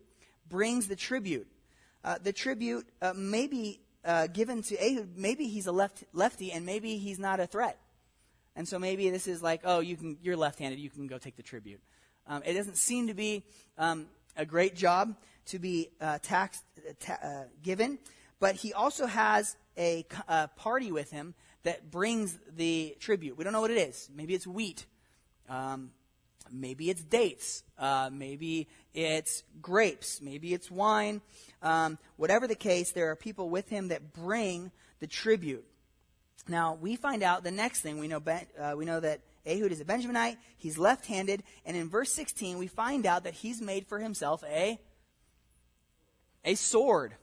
[0.48, 1.48] brings the tribute.
[2.04, 5.10] Uh, the tribute uh, may be uh, given to Ehud.
[5.16, 7.80] Maybe he's a left, lefty, and maybe he's not a threat.
[8.56, 11.36] And so maybe this is like, oh, you can, you're left-handed, you can go take
[11.36, 11.80] the tribute.
[12.28, 13.44] Um, it doesn't seem to be
[13.78, 15.16] um, a great job
[15.48, 18.00] to be uh, taxed, uh, ta- uh, given,
[18.40, 21.34] but he also has a, a, party with him
[21.64, 23.38] that brings the tribute.
[23.38, 24.10] We don't know what it is.
[24.16, 24.86] Maybe it's wheat.
[25.50, 25.92] Um,
[26.52, 27.64] maybe it's dates.
[27.78, 30.22] Uh, maybe it's grapes.
[30.22, 31.22] Maybe it's wine.
[31.62, 35.66] Um, whatever the case, there are people with him that bring the tribute.
[36.48, 38.00] Now, we find out the next thing.
[38.00, 38.22] We know,
[38.60, 40.38] uh, we know that Ehud is a Benjaminite.
[40.58, 41.44] He's left handed.
[41.66, 44.80] And in verse 16, we find out that he's made for himself a,
[46.48, 47.14] a sword.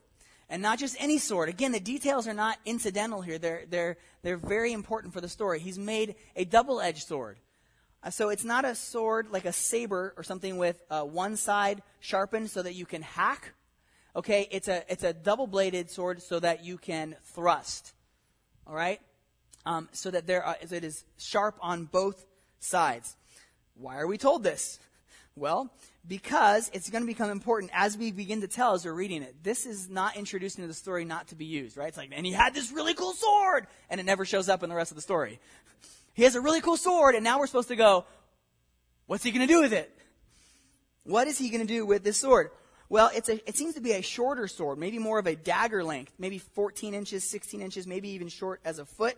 [0.49, 1.49] And not just any sword.
[1.49, 5.59] Again, the details are not incidental here, they're, they're, they're very important for the story.
[5.59, 7.39] He's made a double edged sword.
[8.03, 11.83] Uh, so it's not a sword like a saber or something with uh, one side
[11.99, 13.55] sharpened so that you can hack.
[14.15, 17.93] Okay, it's a, it's a double bladed sword so that you can thrust.
[18.67, 19.01] All right?
[19.67, 22.25] um, so that there are, it is sharp on both
[22.61, 23.17] sides.
[23.75, 24.79] Why are we told this?
[25.37, 25.69] Well,
[26.07, 29.43] because it's going to become important as we begin to tell as we're reading it.
[29.43, 31.89] This is not introduced into the story not to be used, right?
[31.89, 34.69] It's like, and he had this really cool sword, and it never shows up in
[34.69, 35.41] the rest of the story.
[36.13, 38.05] He has a really cool sword, and now we're supposed to go,
[39.07, 39.91] what's he going to do with it?
[41.05, 42.51] What is he going to do with this sword?
[42.91, 45.83] Well, it's a, it seems to be a shorter sword, maybe more of a dagger
[45.83, 49.17] length, maybe 14 inches, 16 inches, maybe even short as a foot.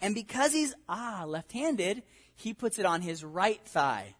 [0.00, 2.02] And because he's, ah, left handed,
[2.34, 4.15] he puts it on his right thigh.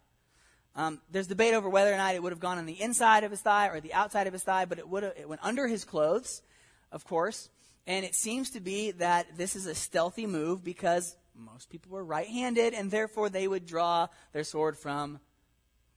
[0.77, 3.31] Um, there's debate over whether or not it would have gone on the inside of
[3.31, 5.83] his thigh or the outside of his thigh, but it, would it went under his
[5.83, 6.43] clothes,
[6.91, 7.49] of course.
[7.87, 12.05] And it seems to be that this is a stealthy move because most people were
[12.05, 15.19] right handed, and therefore they would draw their sword from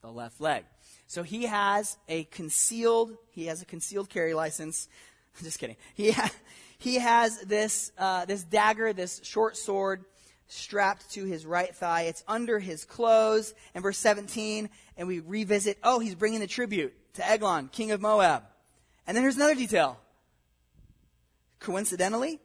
[0.01, 0.65] the left leg.
[1.07, 4.89] So he has a concealed, he has a concealed carry license.
[5.43, 5.77] Just kidding.
[5.95, 6.33] He, ha-
[6.79, 10.07] he has this, uh, this dagger, this short sword
[10.51, 12.03] strapped to his right thigh.
[12.03, 13.55] It's under his clothes.
[13.75, 18.01] And verse 17, and we revisit, oh, he's bringing the tribute to Eglon, king of
[18.01, 18.45] Moab.
[19.07, 19.99] And then here's another detail.
[21.59, 22.41] Coincidentally,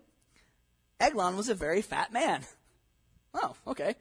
[1.00, 2.42] Eglon was a very fat man.
[3.38, 3.96] Oh, okay.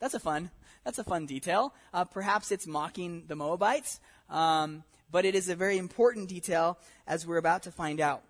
[0.00, 0.50] That's a fun,
[0.82, 1.72] that's a fun detail.
[1.94, 7.24] Uh, perhaps it's mocking the Moabites, um, but it is a very important detail as
[7.24, 8.24] we're about to find out.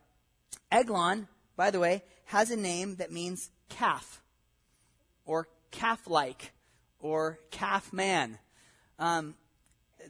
[0.70, 4.21] Eglon by the way, has a name that means calf,
[5.24, 6.52] or calf like,
[6.98, 8.38] or calf man.
[8.98, 9.34] Um,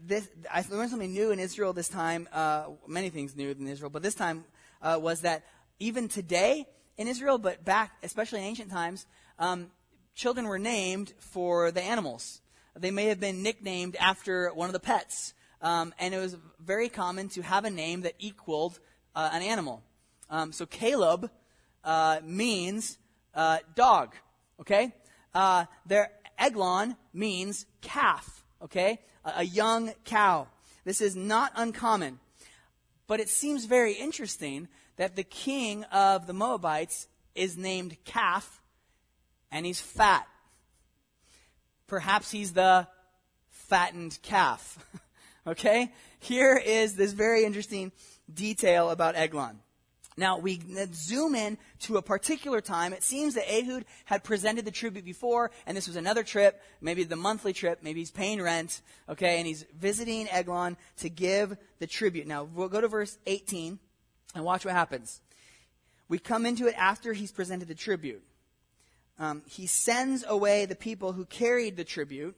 [0.01, 3.90] this, I learned something new in Israel this time, uh, many things new in Israel,
[3.90, 4.44] but this time
[4.81, 5.44] uh, was that
[5.79, 9.07] even today in Israel, but back, especially in ancient times,
[9.38, 9.70] um,
[10.14, 12.40] children were named for the animals.
[12.79, 15.35] they may have been nicknamed after one of the pets.
[15.61, 18.81] Um, and it was very common to have a name that equaled
[19.14, 19.83] uh, an animal.
[20.29, 21.31] Um, so Caleb
[21.85, 22.98] uh, means
[23.35, 24.14] uh, dog,
[24.61, 24.94] okay?
[25.35, 29.01] Uh, there, Eglon means calf, okay?
[29.25, 30.49] A, a young cow.
[30.85, 32.18] This is not uncommon.
[33.07, 38.62] But it seems very interesting that the king of the Moabites is named Calf,
[39.51, 40.27] and he's fat.
[41.87, 42.87] Perhaps he's the
[43.49, 44.85] fattened calf.
[45.47, 45.92] okay?
[46.21, 47.92] Here is this very interesting
[48.33, 49.61] detail about Eglon.
[50.16, 50.61] Now, we
[50.92, 52.92] zoom in to a particular time.
[52.92, 57.05] It seems that Ehud had presented the tribute before, and this was another trip, maybe
[57.05, 61.87] the monthly trip, maybe he's paying rent, okay, and he's visiting Eglon to give the
[61.87, 62.27] tribute.
[62.27, 63.79] Now, we'll go to verse 18
[64.35, 65.20] and watch what happens.
[66.09, 68.22] We come into it after he's presented the tribute.
[69.18, 72.37] Um, he sends away the people who carried the tribute,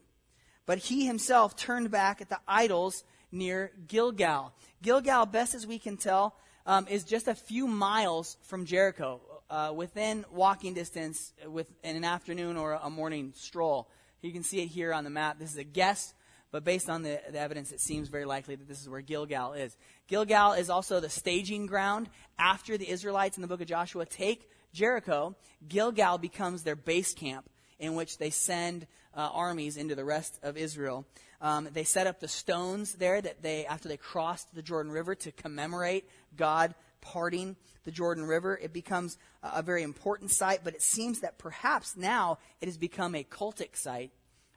[0.66, 4.52] but he himself turned back at the idols near Gilgal.
[4.82, 9.72] Gilgal, best as we can tell, um, is just a few miles from Jericho, uh,
[9.74, 13.88] within walking distance with in an afternoon or a morning stroll.
[14.22, 15.38] You can see it here on the map.
[15.38, 16.14] This is a guess,
[16.50, 19.52] but based on the, the evidence, it seems very likely that this is where Gilgal
[19.52, 19.76] is.
[20.08, 24.48] Gilgal is also the staging ground after the Israelites in the book of Joshua take
[24.72, 25.36] Jericho.
[25.68, 27.48] Gilgal becomes their base camp
[27.78, 31.06] in which they send uh, armies into the rest of Israel.
[31.40, 35.14] Um, they set up the stones there that they, after they crossed the Jordan River,
[35.14, 38.58] to commemorate God parting the Jordan River.
[38.62, 42.78] It becomes a, a very important site, but it seems that perhaps now it has
[42.78, 44.10] become a cultic site,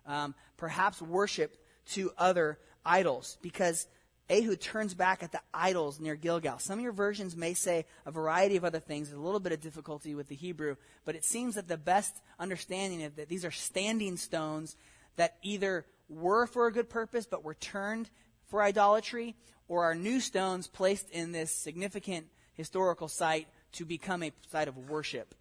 [0.06, 3.88] um, perhaps worship to other idols, because
[4.30, 6.60] Ehud turns back at the idols near Gilgal.
[6.60, 9.08] Some of your versions may say a variety of other things.
[9.08, 12.22] There's a little bit of difficulty with the Hebrew, but it seems that the best
[12.38, 14.76] understanding is that these are standing stones
[15.16, 18.10] that either were for a good purpose but were turned
[18.48, 19.36] for idolatry,
[19.68, 24.90] or are new stones placed in this significant historical site to become a site of
[24.90, 25.36] worship.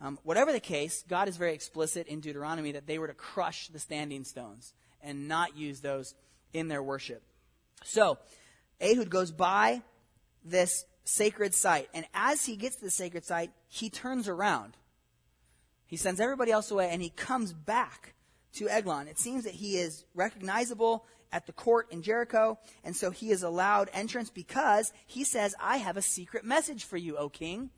[0.00, 3.68] Um, whatever the case, God is very explicit in Deuteronomy that they were to crush
[3.68, 6.14] the standing stones and not use those
[6.52, 7.22] in their worship.
[7.84, 8.18] So,
[8.80, 9.82] Ehud goes by
[10.44, 14.76] this sacred site, and as he gets to the sacred site, he turns around.
[15.86, 18.14] He sends everybody else away, and he comes back
[18.54, 19.08] to Eglon.
[19.08, 23.42] It seems that he is recognizable at the court in Jericho, and so he is
[23.42, 27.70] allowed entrance because he says, I have a secret message for you, O king.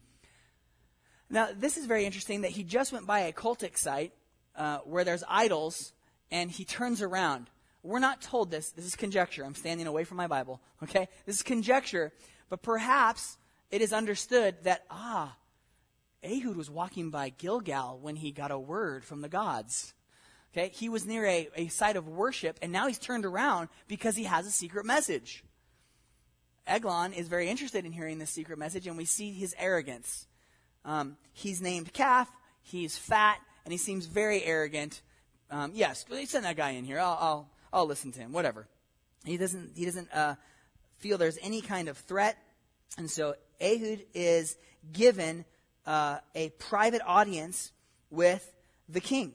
[1.31, 4.13] Now, this is very interesting that he just went by a cultic site
[4.57, 5.93] uh, where there's idols,
[6.31, 7.51] and he turns around.
[7.89, 8.69] We're not told this.
[8.73, 9.47] This is conjecture.
[9.47, 10.61] I'm standing away from my Bible.
[10.83, 11.09] Okay?
[11.25, 12.13] This is conjecture.
[12.51, 13.39] But perhaps
[13.71, 15.35] it is understood that, ah,
[16.23, 19.95] Ehud was walking by Gilgal when he got a word from the gods.
[20.53, 20.71] Okay?
[20.75, 24.25] He was near a, a site of worship, and now he's turned around because he
[24.25, 25.43] has a secret message.
[26.67, 30.27] Eglon is very interested in hearing this secret message, and we see his arrogance.
[30.85, 35.01] Um, he's named Calf, he's fat, and he seems very arrogant.
[35.51, 36.99] Um, yes, send that guy in here.
[36.99, 38.67] I'll, I'll, I'll listen to him, whatever.
[39.25, 40.37] He doesn't, he doesn't uh,
[40.99, 42.37] feel there's any kind of threat.
[42.97, 44.57] And so Ehud is
[44.93, 45.45] given
[45.87, 47.73] uh, a private audience
[48.11, 48.53] with
[48.89, 49.35] the king.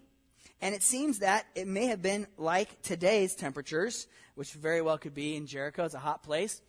[0.61, 5.13] And it seems that it may have been like today's temperatures, which very well could
[5.13, 5.83] be in Jericho.
[5.83, 6.61] It's a hot place.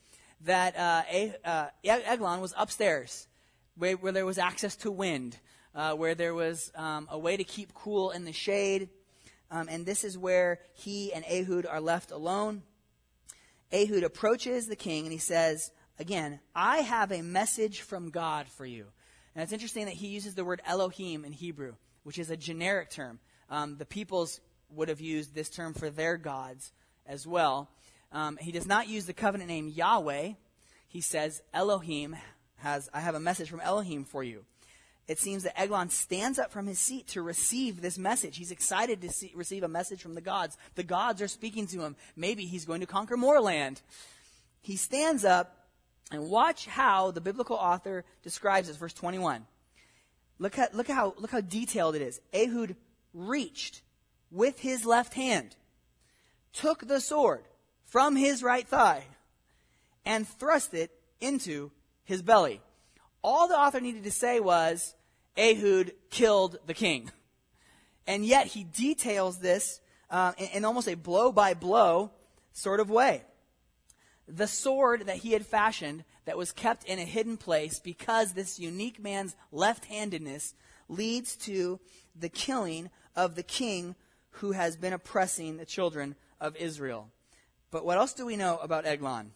[0.43, 1.03] That uh,
[1.45, 3.29] uh, Eglon was upstairs,
[3.77, 5.39] where, where, there was access to wind,
[5.75, 8.91] uh, where there was um, a way to keep cool in the shade.
[9.51, 12.63] Um, and this is where he and Ehud are left alone.
[13.73, 18.67] Ehud approaches the king and he says, again, I have a message from God for
[18.67, 18.87] you.
[19.35, 22.91] And it's interesting that he uses the word Elohim in Hebrew, which is a generic
[22.91, 23.19] term.
[23.51, 26.73] Um, the peoples would have used this term for their gods
[27.07, 27.69] as well.
[28.13, 30.33] Um, he does not use the covenant name Yahweh.
[30.89, 32.17] He says, Elohim
[32.57, 34.45] has, I have a message from Elohim for you
[35.07, 38.39] it seems that Eglon stands up from his seat to receive this message.
[38.39, 40.57] He's excited to see, receive a message from the gods.
[40.77, 41.97] The gods are speaking to him.
[42.17, 43.83] Maybe he's going to conquer more land.
[44.63, 45.67] He stands up
[46.11, 49.45] and watch how the biblical author describes this, verse 21.
[50.39, 52.21] Look, at, look, how, look how detailed it is.
[52.33, 52.75] Ehud
[53.13, 53.83] reached
[54.31, 55.55] with his left hand,
[56.53, 57.45] took the sword
[57.85, 59.05] from his right thigh,
[60.05, 61.71] and thrust it into
[62.05, 62.61] his belly.
[63.25, 64.95] All the author needed to say was,
[65.37, 67.11] Ehud killed the king.
[68.07, 72.11] And yet he details this uh, in, in almost a blow by blow
[72.53, 73.23] sort of way.
[74.29, 78.59] The sword that he had fashioned that was kept in a hidden place because this
[78.61, 80.55] unique man's left handedness
[80.91, 81.81] leads to
[82.15, 83.95] the killing of the king
[84.33, 87.09] who has been oppressing the children of Israel.
[87.71, 89.33] But what else do we know about Eglon?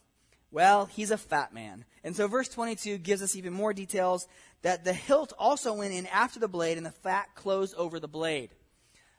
[0.51, 1.85] Well, he's a fat man.
[2.03, 4.27] And so verse 22 gives us even more details
[4.61, 8.07] that the hilt also went in after the blade and the fat closed over the
[8.07, 8.49] blade.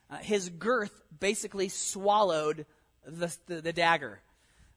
[0.09, 2.65] Uh, his girth basically swallowed
[3.05, 4.19] the, the, the, dagger.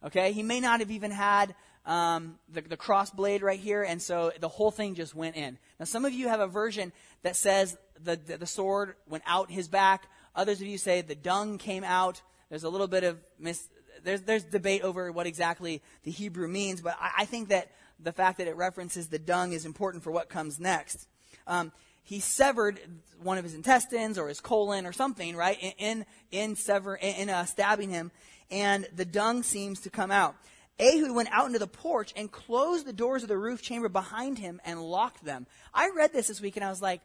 [0.05, 0.33] Okay?
[0.33, 4.33] He may not have even had um, the, the cross blade right here, and so
[4.41, 5.59] the whole thing just went in.
[5.79, 6.93] Now, some of you have a version
[7.23, 10.05] that says the, the, the sword went out his back.
[10.37, 12.23] Others of you say the dung came out.
[12.49, 13.69] There's a little bit of mis-
[14.05, 18.13] there's, there's debate over what exactly the Hebrew means, but I, I, think that the
[18.13, 21.09] fact that it references the dung is important for what comes next.
[21.47, 22.81] Um, he severed
[23.23, 27.31] one of his intestines or his colon or something, right, in, in, in, sever, in,
[27.31, 28.13] uh, stabbing him,
[28.51, 30.37] and the dung seems to come out.
[30.79, 34.39] Ehud went out into the porch and closed the doors of the roof chamber behind
[34.39, 35.47] him and locked them.
[35.73, 37.01] I read this this week and I was like,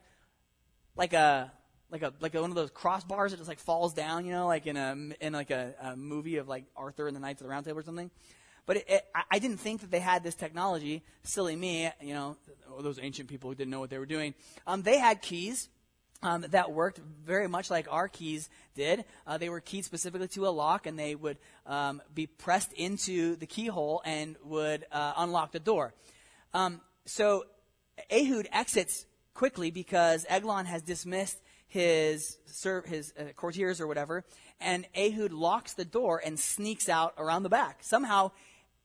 [0.96, 1.52] like a
[1.92, 4.68] like a like one of those crossbars that just like falls down, you know, like
[4.68, 7.52] in a in like a, a movie of like Arthur and the Knights of the
[7.52, 8.12] Round Table or something.
[8.66, 11.04] But it, it, I didn't think that they had this technology.
[11.24, 12.38] Silly me, you know,
[12.82, 14.36] those ancient people who didn't know what they were doing.
[14.68, 15.70] Um, they had keys.
[16.22, 19.06] Um, that worked very much like our keys did.
[19.26, 23.38] Uh, they were keyed specifically to a lock, and they would um, be pressed into
[23.38, 25.94] the keyhole and would uh, unlock the door.
[26.54, 27.46] Um, so
[28.12, 31.40] Ehud exits quickly because Eglon has dismissed
[31.70, 32.38] his
[32.86, 34.26] his uh, courtiers or whatever,
[34.60, 37.78] and Ehud locks the door and sneaks out around the back.
[37.82, 38.32] Somehow,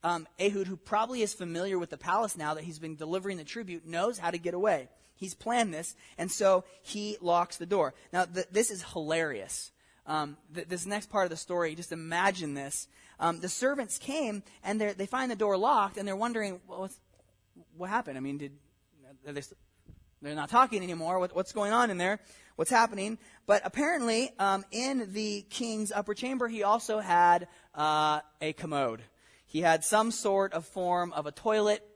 [0.02, 3.44] um, Ehud, who probably is familiar with the palace now that he's been delivering the
[3.44, 4.88] tribute, knows how to get away.
[5.16, 7.94] He's planned this, and so he locks the door.
[8.12, 9.72] Now, th- this is hilarious.
[10.06, 12.88] Um, th- this next part of the story, just imagine this.
[13.18, 16.90] Um, the servants came, and they find the door locked, and they're wondering, well,
[17.76, 18.18] what happened?
[18.18, 18.52] I mean, did
[19.24, 19.40] they,
[20.24, 21.18] they're not talking anymore.
[21.18, 22.18] What, what's going on in there?
[22.56, 23.18] What's happening?
[23.46, 29.02] But apparently, um, in the king's upper chamber, he also had uh, a commode.
[29.44, 31.86] He had some sort of form of a toilet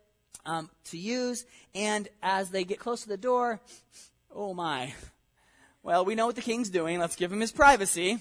[0.44, 1.46] um, to use.
[1.74, 3.60] And as they get close to the door,
[4.34, 4.94] oh my.
[5.82, 6.98] Well, we know what the king's doing.
[6.98, 8.18] Let's give him his privacy.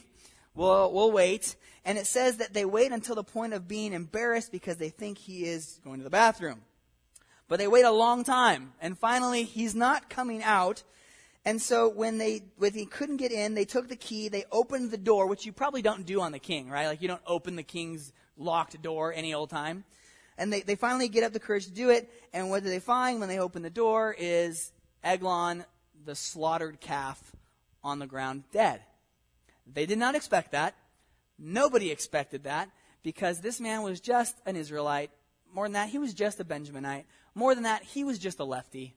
[0.55, 1.55] We'll, we'll wait.
[1.83, 5.17] And it says that they wait until the point of being embarrassed because they think
[5.17, 6.61] he is going to the bathroom.
[7.47, 8.73] But they wait a long time.
[8.81, 10.83] And finally, he's not coming out.
[11.45, 14.91] And so when they when he couldn't get in, they took the key, they opened
[14.91, 16.87] the door, which you probably don't do on the king, right?
[16.87, 19.85] Like you don't open the king's locked door any old time.
[20.37, 22.79] And they, they finally get up the courage to do it, and what do they
[22.79, 24.71] find when they open the door is
[25.03, 25.65] Eglon,
[26.05, 27.35] the slaughtered calf,
[27.83, 28.81] on the ground dead.
[29.65, 30.75] They did not expect that.
[31.39, 32.69] Nobody expected that
[33.03, 35.11] because this man was just an Israelite.
[35.53, 37.05] More than that, he was just a Benjaminite.
[37.37, 38.95] More than that, he was just a lefty.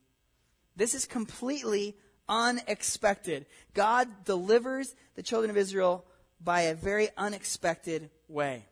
[0.75, 1.95] This is completely
[2.27, 3.45] unexpected.
[3.75, 6.07] God delivers the children of Israel
[6.43, 8.65] by a very unexpected way.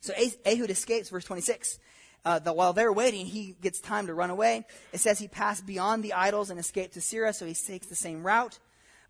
[0.00, 0.14] So
[0.46, 1.78] Ehud escapes, verse 26.
[2.24, 4.64] Uh, the, while they're waiting, he gets time to run away.
[4.94, 7.94] It says he passed beyond the idols and escaped to Seirah, so he takes the
[7.94, 8.58] same route.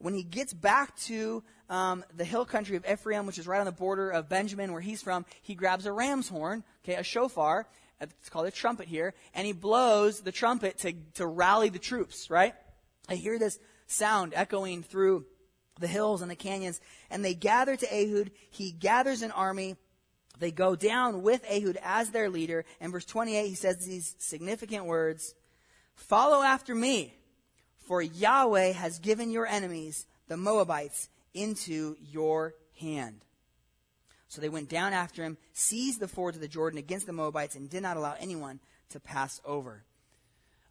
[0.01, 3.67] When he gets back to um, the hill country of Ephraim, which is right on
[3.67, 7.69] the border of Benjamin, where he's from, he grabs a ram's horn, okay, a shofar,
[8.01, 11.79] Uh, it's called a trumpet here, and he blows the trumpet to, to rally the
[11.79, 12.55] troops, right?
[13.09, 15.27] I hear this sound echoing through
[15.81, 16.81] the hills and the canyons,
[17.11, 18.31] and they gather to Ehud.
[18.51, 19.77] He gathers an army.
[20.39, 22.65] They go down with Ehud as their leader.
[22.81, 25.35] And verse 28, he says these significant words
[25.95, 27.15] Follow after me,
[27.87, 33.25] for Yahweh has given your enemies, the Moabites, into your hand.
[34.29, 37.57] So they went down after him, seized the ford of the Jordan against the Moabites,
[37.57, 38.61] and did not allow anyone
[38.91, 39.83] to pass over.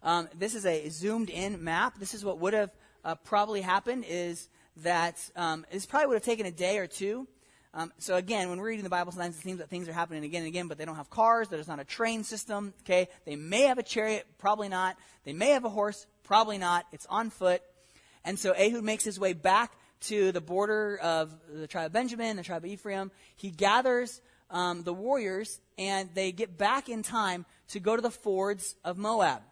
[0.02, 1.98] Um, this is a zoomed in map.
[1.98, 2.70] This is what would have
[3.04, 4.48] uh, probably happened is
[4.78, 7.26] that um, this probably would have taken a day or two.
[7.74, 10.24] Um, so again, when we're reading the Bible, sometimes it seems that things are happening
[10.24, 11.48] again and again, but they don't have cars.
[11.48, 12.72] There's not a train system.
[12.82, 14.96] Okay, they may have a chariot, probably not.
[15.24, 16.86] They may have a horse, probably not.
[16.92, 17.60] It's on foot,
[18.24, 22.36] and so Ehud makes his way back to the border of the tribe of Benjamin,
[22.36, 23.10] the tribe of Ephraim.
[23.36, 24.20] He gathers
[24.50, 28.96] um, the warriors, and they get back in time to go to the fords of
[28.96, 29.42] Moab.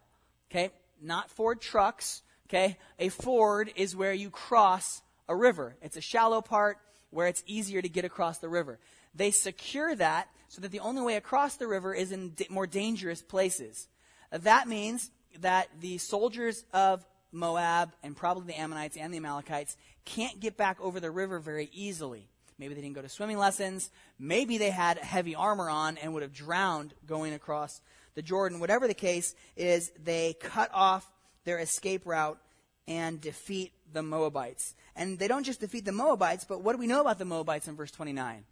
[0.49, 0.71] Okay?
[1.01, 2.21] Not Ford trucks.
[2.49, 2.77] Okay?
[2.99, 5.75] A ford is where you cross a river.
[5.81, 6.77] It's a shallow part
[7.09, 8.79] where it's easier to get across the river.
[9.13, 12.67] They secure that so that the only way across the river is in d- more
[12.67, 13.87] dangerous places.
[14.31, 19.77] That means that the soldiers of Moab and probably the Ammonites and the Amalekites
[20.07, 22.29] can't get back over the river very easily.
[22.57, 23.91] Maybe they didn't go to swimming lessons.
[24.17, 27.81] Maybe they had heavy armor on and would have drowned going across
[28.15, 28.59] the Jordan.
[28.59, 31.11] Whatever the case is, they cut off
[31.43, 32.39] their escape route
[32.87, 34.75] and defeat the Moabites.
[34.95, 37.67] And they don't just defeat the Moabites, but what do we know about the Moabites
[37.67, 38.45] in verse 29?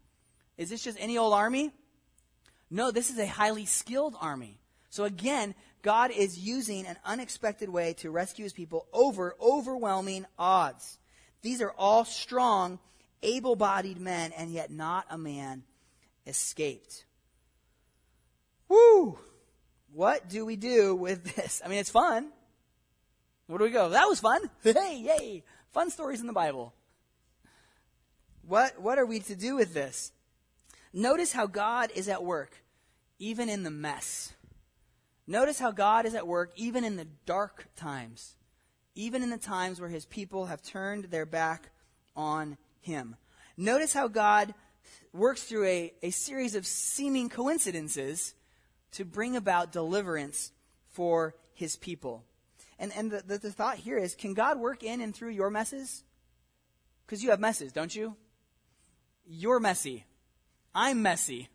[0.58, 1.72] Is this just any old army?
[2.70, 4.60] No, this is a highly skilled army.
[4.89, 10.99] So again, God is using an unexpected way to rescue his people over overwhelming odds.
[11.45, 12.79] These are all strong,
[13.21, 15.61] able bodied men, and yet not a man
[16.25, 17.05] escaped.
[18.67, 19.19] Woo!
[19.93, 21.61] What do we do with this?
[21.63, 22.29] I mean, it's fun.
[23.45, 23.89] Where do we go?
[23.89, 24.41] That was fun.
[24.63, 25.43] Hey, yay.
[25.71, 26.73] Fun stories in the Bible.
[28.47, 30.13] What, what are we to do with this?
[30.93, 32.63] Notice how God is at work,
[33.19, 34.33] even in the mess.
[35.27, 38.35] Notice how God is at work, even in the dark times,
[38.95, 41.69] even in the times where his people have turned their back
[42.15, 43.15] on him.
[43.57, 44.53] Notice how God
[45.13, 48.33] works through a, a series of seeming coincidences
[48.91, 50.51] to bring about deliverance
[50.89, 52.23] for his people.
[52.79, 55.49] And, and the, the, the thought here is can God work in and through your
[55.49, 56.03] messes?
[57.05, 58.15] Because you have messes, don't you?
[59.27, 60.05] You're messy.
[60.73, 61.49] I'm messy.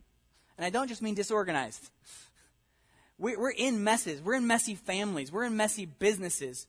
[0.57, 1.91] And I don't just mean disorganized.
[3.19, 4.23] We're in messes.
[4.23, 5.31] We're in messy families.
[5.31, 6.67] We're in messy businesses.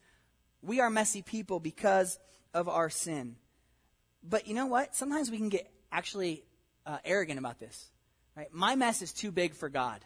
[0.62, 2.20] We are messy people because
[2.53, 3.36] of our sin.
[4.24, 4.95] But you know what?
[4.95, 6.43] Sometimes we can get actually
[6.86, 7.89] uh, arrogant about this.
[8.36, 8.47] Right?
[8.51, 10.05] My mess is too big for God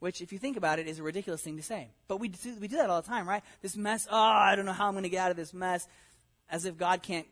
[0.00, 1.90] which, if you think about it, is a ridiculous thing to say.
[2.08, 3.42] But we do, we do that all the time, right?
[3.62, 5.86] This mess, oh, I don't know how I'm going to get out of this mess,
[6.48, 7.26] as if God can't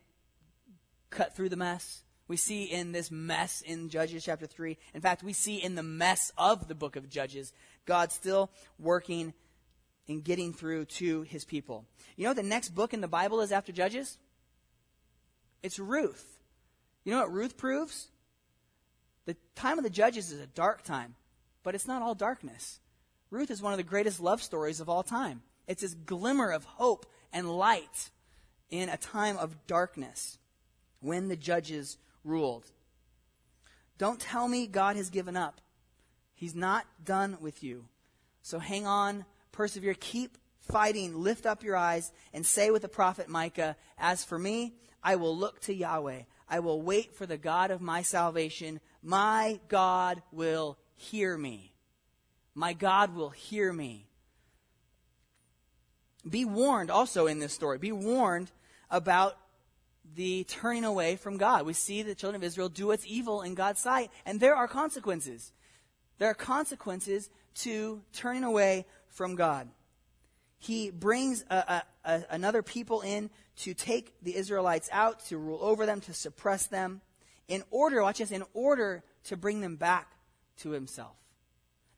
[1.10, 2.02] cut through the mess.
[2.28, 4.76] We see in this mess in Judges chapter 3.
[4.92, 7.54] In fact, we see in the mess of the book of Judges,
[7.86, 9.32] God still working
[10.08, 11.84] and getting through to his people.
[12.16, 14.18] You know the next book in the Bible is after Judges?
[15.62, 16.38] It's Ruth.
[17.04, 18.08] You know what Ruth proves?
[19.26, 21.14] The time of the Judges is a dark time.
[21.62, 22.80] But it's not all darkness.
[23.30, 25.42] Ruth is one of the greatest love stories of all time.
[25.66, 28.10] It's this glimmer of hope and light
[28.70, 30.38] in a time of darkness
[31.00, 32.64] when the judges ruled.
[33.98, 35.60] Don't tell me God has given up.
[36.34, 37.84] He's not done with you.
[38.42, 43.28] So hang on, persevere, keep fighting, lift up your eyes, and say with the prophet
[43.28, 46.22] Micah, As for me, I will look to Yahweh.
[46.48, 48.80] I will wait for the God of my salvation.
[49.02, 51.74] My God will hear me.
[52.54, 54.06] My God will hear me.
[56.28, 57.78] Be warned also in this story.
[57.78, 58.50] Be warned
[58.90, 59.38] about
[60.14, 61.66] the turning away from God.
[61.66, 64.66] We see the children of Israel do what's evil in God's sight, and there are
[64.66, 65.52] consequences.
[66.18, 68.86] There are consequences to turning away
[69.18, 69.68] from God.
[70.58, 75.58] He brings a, a, a, another people in to take the Israelites out, to rule
[75.60, 77.00] over them, to suppress them,
[77.48, 80.12] in order, watch this, in order to bring them back
[80.58, 81.16] to himself.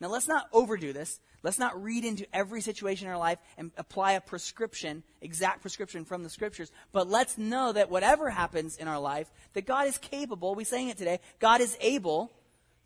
[0.00, 1.20] Now, let's not overdo this.
[1.42, 6.06] Let's not read into every situation in our life and apply a prescription, exact prescription
[6.06, 6.72] from the scriptures.
[6.90, 10.88] But let's know that whatever happens in our life, that God is capable, We're saying
[10.88, 12.32] it today, God is able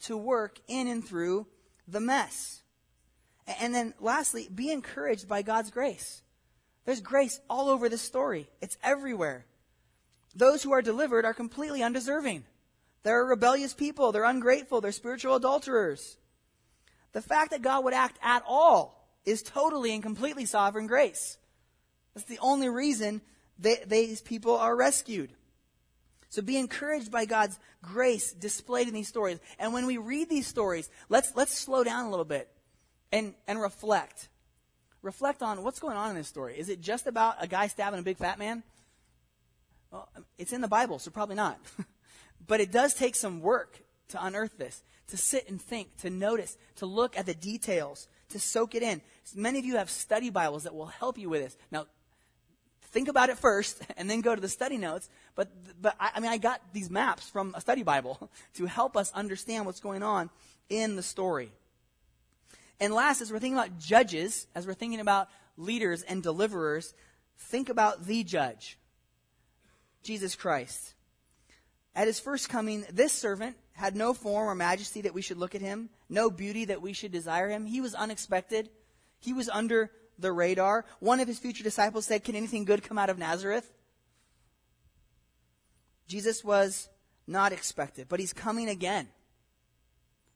[0.02, 1.46] to work in and through
[1.86, 2.63] the mess.
[3.46, 6.22] And then lastly, be encouraged by God's grace.
[6.84, 8.48] There's grace all over this story.
[8.60, 9.46] It's everywhere.
[10.34, 12.44] Those who are delivered are completely undeserving.
[13.02, 14.12] They're rebellious people.
[14.12, 14.80] They're ungrateful.
[14.80, 16.16] They're spiritual adulterers.
[17.12, 21.38] The fact that God would act at all is totally and completely sovereign grace.
[22.14, 23.22] That's the only reason
[23.58, 25.30] they, these people are rescued.
[26.28, 29.38] So be encouraged by God's grace displayed in these stories.
[29.58, 32.48] And when we read these stories, let's, let's slow down a little bit
[33.12, 34.28] and, and reflect.
[35.02, 36.58] Reflect on what's going on in this story.
[36.58, 38.62] Is it just about a guy stabbing a big fat man?
[39.90, 41.58] Well, um, it's in the Bible, so probably not.
[42.46, 46.56] But it does take some work to unearth this, to sit and think, to notice,
[46.76, 49.00] to look at the details, to soak it in.
[49.34, 51.56] Many of you have study Bibles that will help you with this.
[51.70, 51.86] Now,
[52.82, 55.08] think about it first and then go to the study notes.
[55.34, 55.48] But,
[55.80, 59.12] but I, I mean, I got these maps from a study Bible to help us
[59.12, 60.30] understand what's going on
[60.68, 61.50] in the story.
[62.80, 66.94] And last, as we're thinking about judges, as we're thinking about leaders and deliverers,
[67.38, 68.78] think about the judge,
[70.02, 70.94] Jesus Christ.
[71.94, 75.54] At his first coming, this servant had no form or majesty that we should look
[75.54, 77.66] at him, no beauty that we should desire him.
[77.66, 78.68] He was unexpected.
[79.20, 80.84] He was under the radar.
[81.00, 83.72] One of his future disciples said, Can anything good come out of Nazareth?
[86.06, 86.88] Jesus was
[87.26, 89.08] not expected, but he's coming again.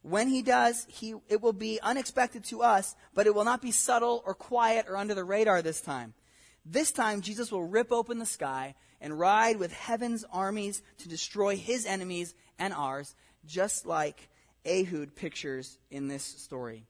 [0.09, 3.73] When he does, he, it will be unexpected to us, but it will not be
[3.73, 6.15] subtle or quiet or under the radar this time.
[6.65, 11.57] This time, Jesus will rip open the sky and ride with heaven's armies to destroy
[11.57, 13.15] his enemies and ours,
[13.47, 14.31] just like
[14.67, 16.87] Ehud pictures in this story.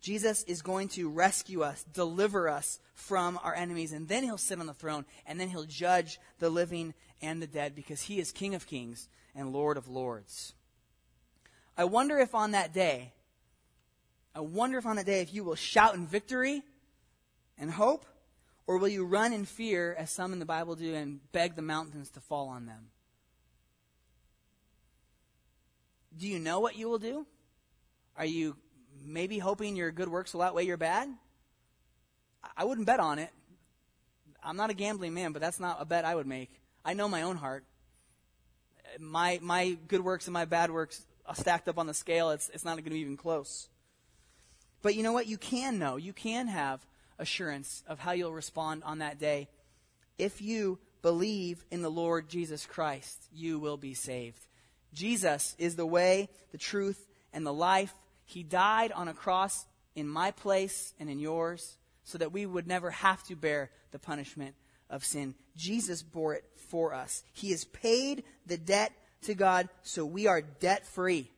[0.00, 4.60] Jesus is going to rescue us, deliver us from our enemies, and then he'll sit
[4.60, 8.30] on the throne, and then he'll judge the living and the dead because he is
[8.30, 10.54] King of kings and Lord of lords.
[11.76, 13.12] I wonder if on that day,
[14.34, 16.62] I wonder if on that day if you will shout in victory
[17.58, 18.06] and hope,
[18.66, 21.62] or will you run in fear, as some in the Bible do, and beg the
[21.62, 22.90] mountains to fall on them?
[26.16, 27.26] Do you know what you will do?
[28.16, 28.56] Are you
[29.04, 31.08] maybe hoping your good works will outweigh your bad?
[32.56, 33.30] I wouldn't bet on it.
[34.42, 36.50] I'm not a gambling man, but that's not a bet I would make.
[36.84, 37.64] I know my own heart.
[38.98, 41.04] My, my good works and my bad works
[41.36, 43.68] stacked up on the scale, it's, it's not going to be even close.
[44.82, 45.26] But you know what?
[45.26, 45.96] You can know.
[45.96, 46.84] You can have
[47.18, 49.48] assurance of how you'll respond on that day.
[50.18, 54.46] If you believe in the Lord Jesus Christ, you will be saved.
[54.92, 57.94] Jesus is the way, the truth, and the life.
[58.24, 62.66] He died on a cross in my place and in yours so that we would
[62.66, 64.54] never have to bear the punishment
[64.88, 65.34] of sin.
[65.56, 67.22] Jesus bore it for us.
[67.32, 68.92] He has paid the debt
[69.22, 71.30] to God so we are debt free.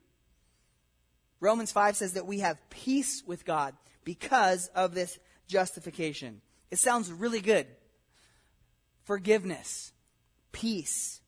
[1.40, 3.74] Romans 5 says that we have peace with God
[4.04, 5.18] because of this
[5.48, 6.40] justification.
[6.70, 7.66] It sounds really good.
[9.04, 9.92] Forgiveness,
[10.52, 11.20] peace,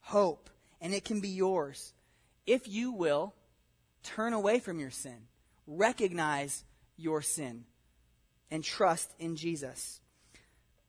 [0.00, 1.92] hope, and it can be yours
[2.46, 3.34] if you will
[4.02, 5.18] turn away from your sin,
[5.66, 6.64] recognize
[6.96, 7.64] your sin,
[8.50, 10.00] and trust in Jesus.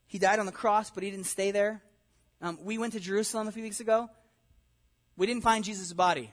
[0.08, 1.82] He died on the cross, but he didn't stay there.
[2.42, 4.10] Um, we went to Jerusalem a few weeks ago.
[5.22, 6.32] We didn't find Jesus' body.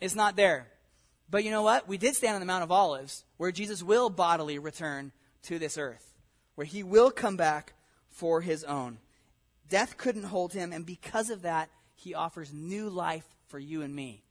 [0.00, 0.66] It's not there.
[1.28, 1.86] But you know what?
[1.86, 5.12] We did stand on the Mount of Olives, where Jesus will bodily return
[5.42, 6.14] to this earth,
[6.54, 7.74] where he will come back
[8.08, 8.96] for his own.
[9.68, 13.94] Death couldn't hold him, and because of that, he offers new life for you and
[13.94, 14.22] me.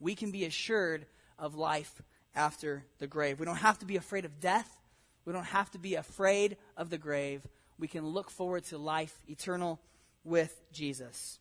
[0.00, 1.04] We can be assured
[1.38, 2.00] of life
[2.34, 3.38] after the grave.
[3.38, 4.78] We don't have to be afraid of death.
[5.26, 7.42] We don't have to be afraid of the grave.
[7.78, 9.78] We can look forward to life eternal
[10.24, 11.38] with Jesus.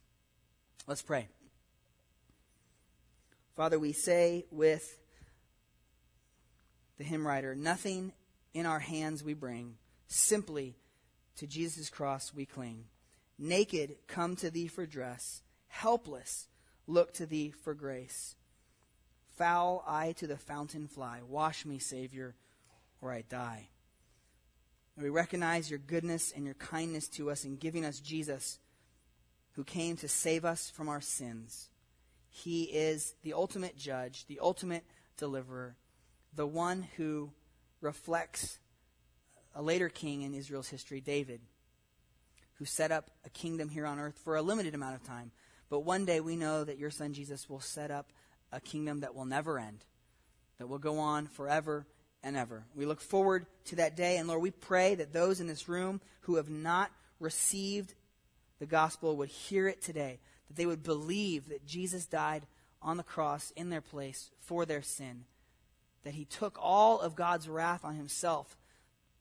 [0.87, 1.29] Let's pray.
[3.55, 4.97] Father, we say with
[6.97, 8.13] the hymn writer, nothing
[8.53, 9.75] in our hands we bring,
[10.07, 10.75] simply
[11.37, 12.85] to Jesus' cross we cling.
[13.37, 15.41] Naked, come to thee for dress
[15.73, 16.47] helpless,
[16.85, 18.35] look to thee for grace.
[19.35, 21.21] Foul I to the fountain fly.
[21.27, 22.35] Wash me, Savior,
[23.01, 23.69] or I die.
[24.95, 28.59] And we recognize your goodness and your kindness to us in giving us Jesus,
[29.53, 31.69] who came to save us from our sins.
[32.35, 34.83] He is the ultimate judge, the ultimate
[35.17, 35.75] deliverer,
[36.35, 37.29] the one who
[37.79, 38.57] reflects
[39.53, 41.41] a later king in Israel's history, David,
[42.55, 45.31] who set up a kingdom here on earth for a limited amount of time,
[45.69, 48.11] but one day we know that your son Jesus will set up
[48.51, 49.85] a kingdom that will never end,
[50.57, 51.85] that will go on forever
[52.23, 52.65] and ever.
[52.73, 54.17] We look forward to that day.
[54.17, 57.93] And Lord, we pray that those in this room who have not received
[58.59, 60.19] the gospel would hear it today,
[60.53, 62.45] that they would believe that Jesus died
[62.79, 65.23] on the cross in their place for their sin,
[66.03, 68.55] that he took all of God's wrath on himself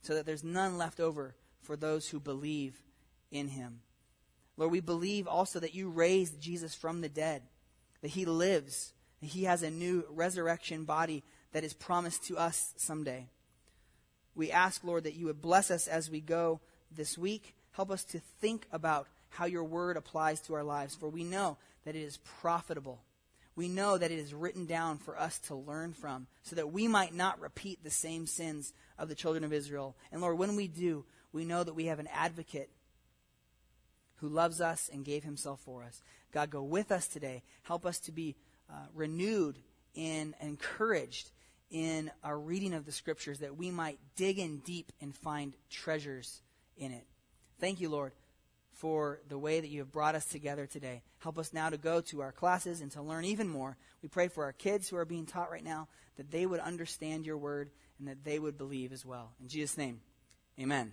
[0.03, 2.83] so that there's none left over for those who believe
[3.31, 3.81] in him.
[4.59, 7.43] Lord, we believe also that you raised Jesus from the dead,
[8.03, 11.23] that he lives, that he has a new resurrection body
[11.53, 13.29] that is promised to us someday.
[14.35, 16.61] We ask, Lord, that you would bless us as we go
[16.95, 17.55] this week.
[17.73, 21.57] Help us to think about how your word applies to our lives, for we know
[21.85, 23.01] that it is profitable.
[23.55, 26.89] We know that it is written down for us to learn from, so that we
[26.89, 29.97] might not repeat the same sins of the children of Israel.
[30.11, 32.71] And Lord, when we do, we know that we have an advocate
[34.17, 36.03] who loves us and gave himself for us.
[36.33, 37.43] God, go with us today.
[37.63, 38.37] Help us to be
[38.71, 39.59] uh, renewed
[39.97, 41.31] and encouraged
[41.71, 46.41] in our reading of the scriptures that we might dig in deep and find treasures
[46.77, 47.05] in it.
[47.59, 48.13] Thank you, Lord,
[48.73, 51.03] for the way that you have brought us together today.
[51.19, 53.77] Help us now to go to our classes and to learn even more.
[54.03, 57.27] We pray for our kids who are being taught right now that they would understand
[57.27, 59.33] your word and that they would believe as well.
[59.41, 60.01] In Jesus' name,
[60.59, 60.93] amen.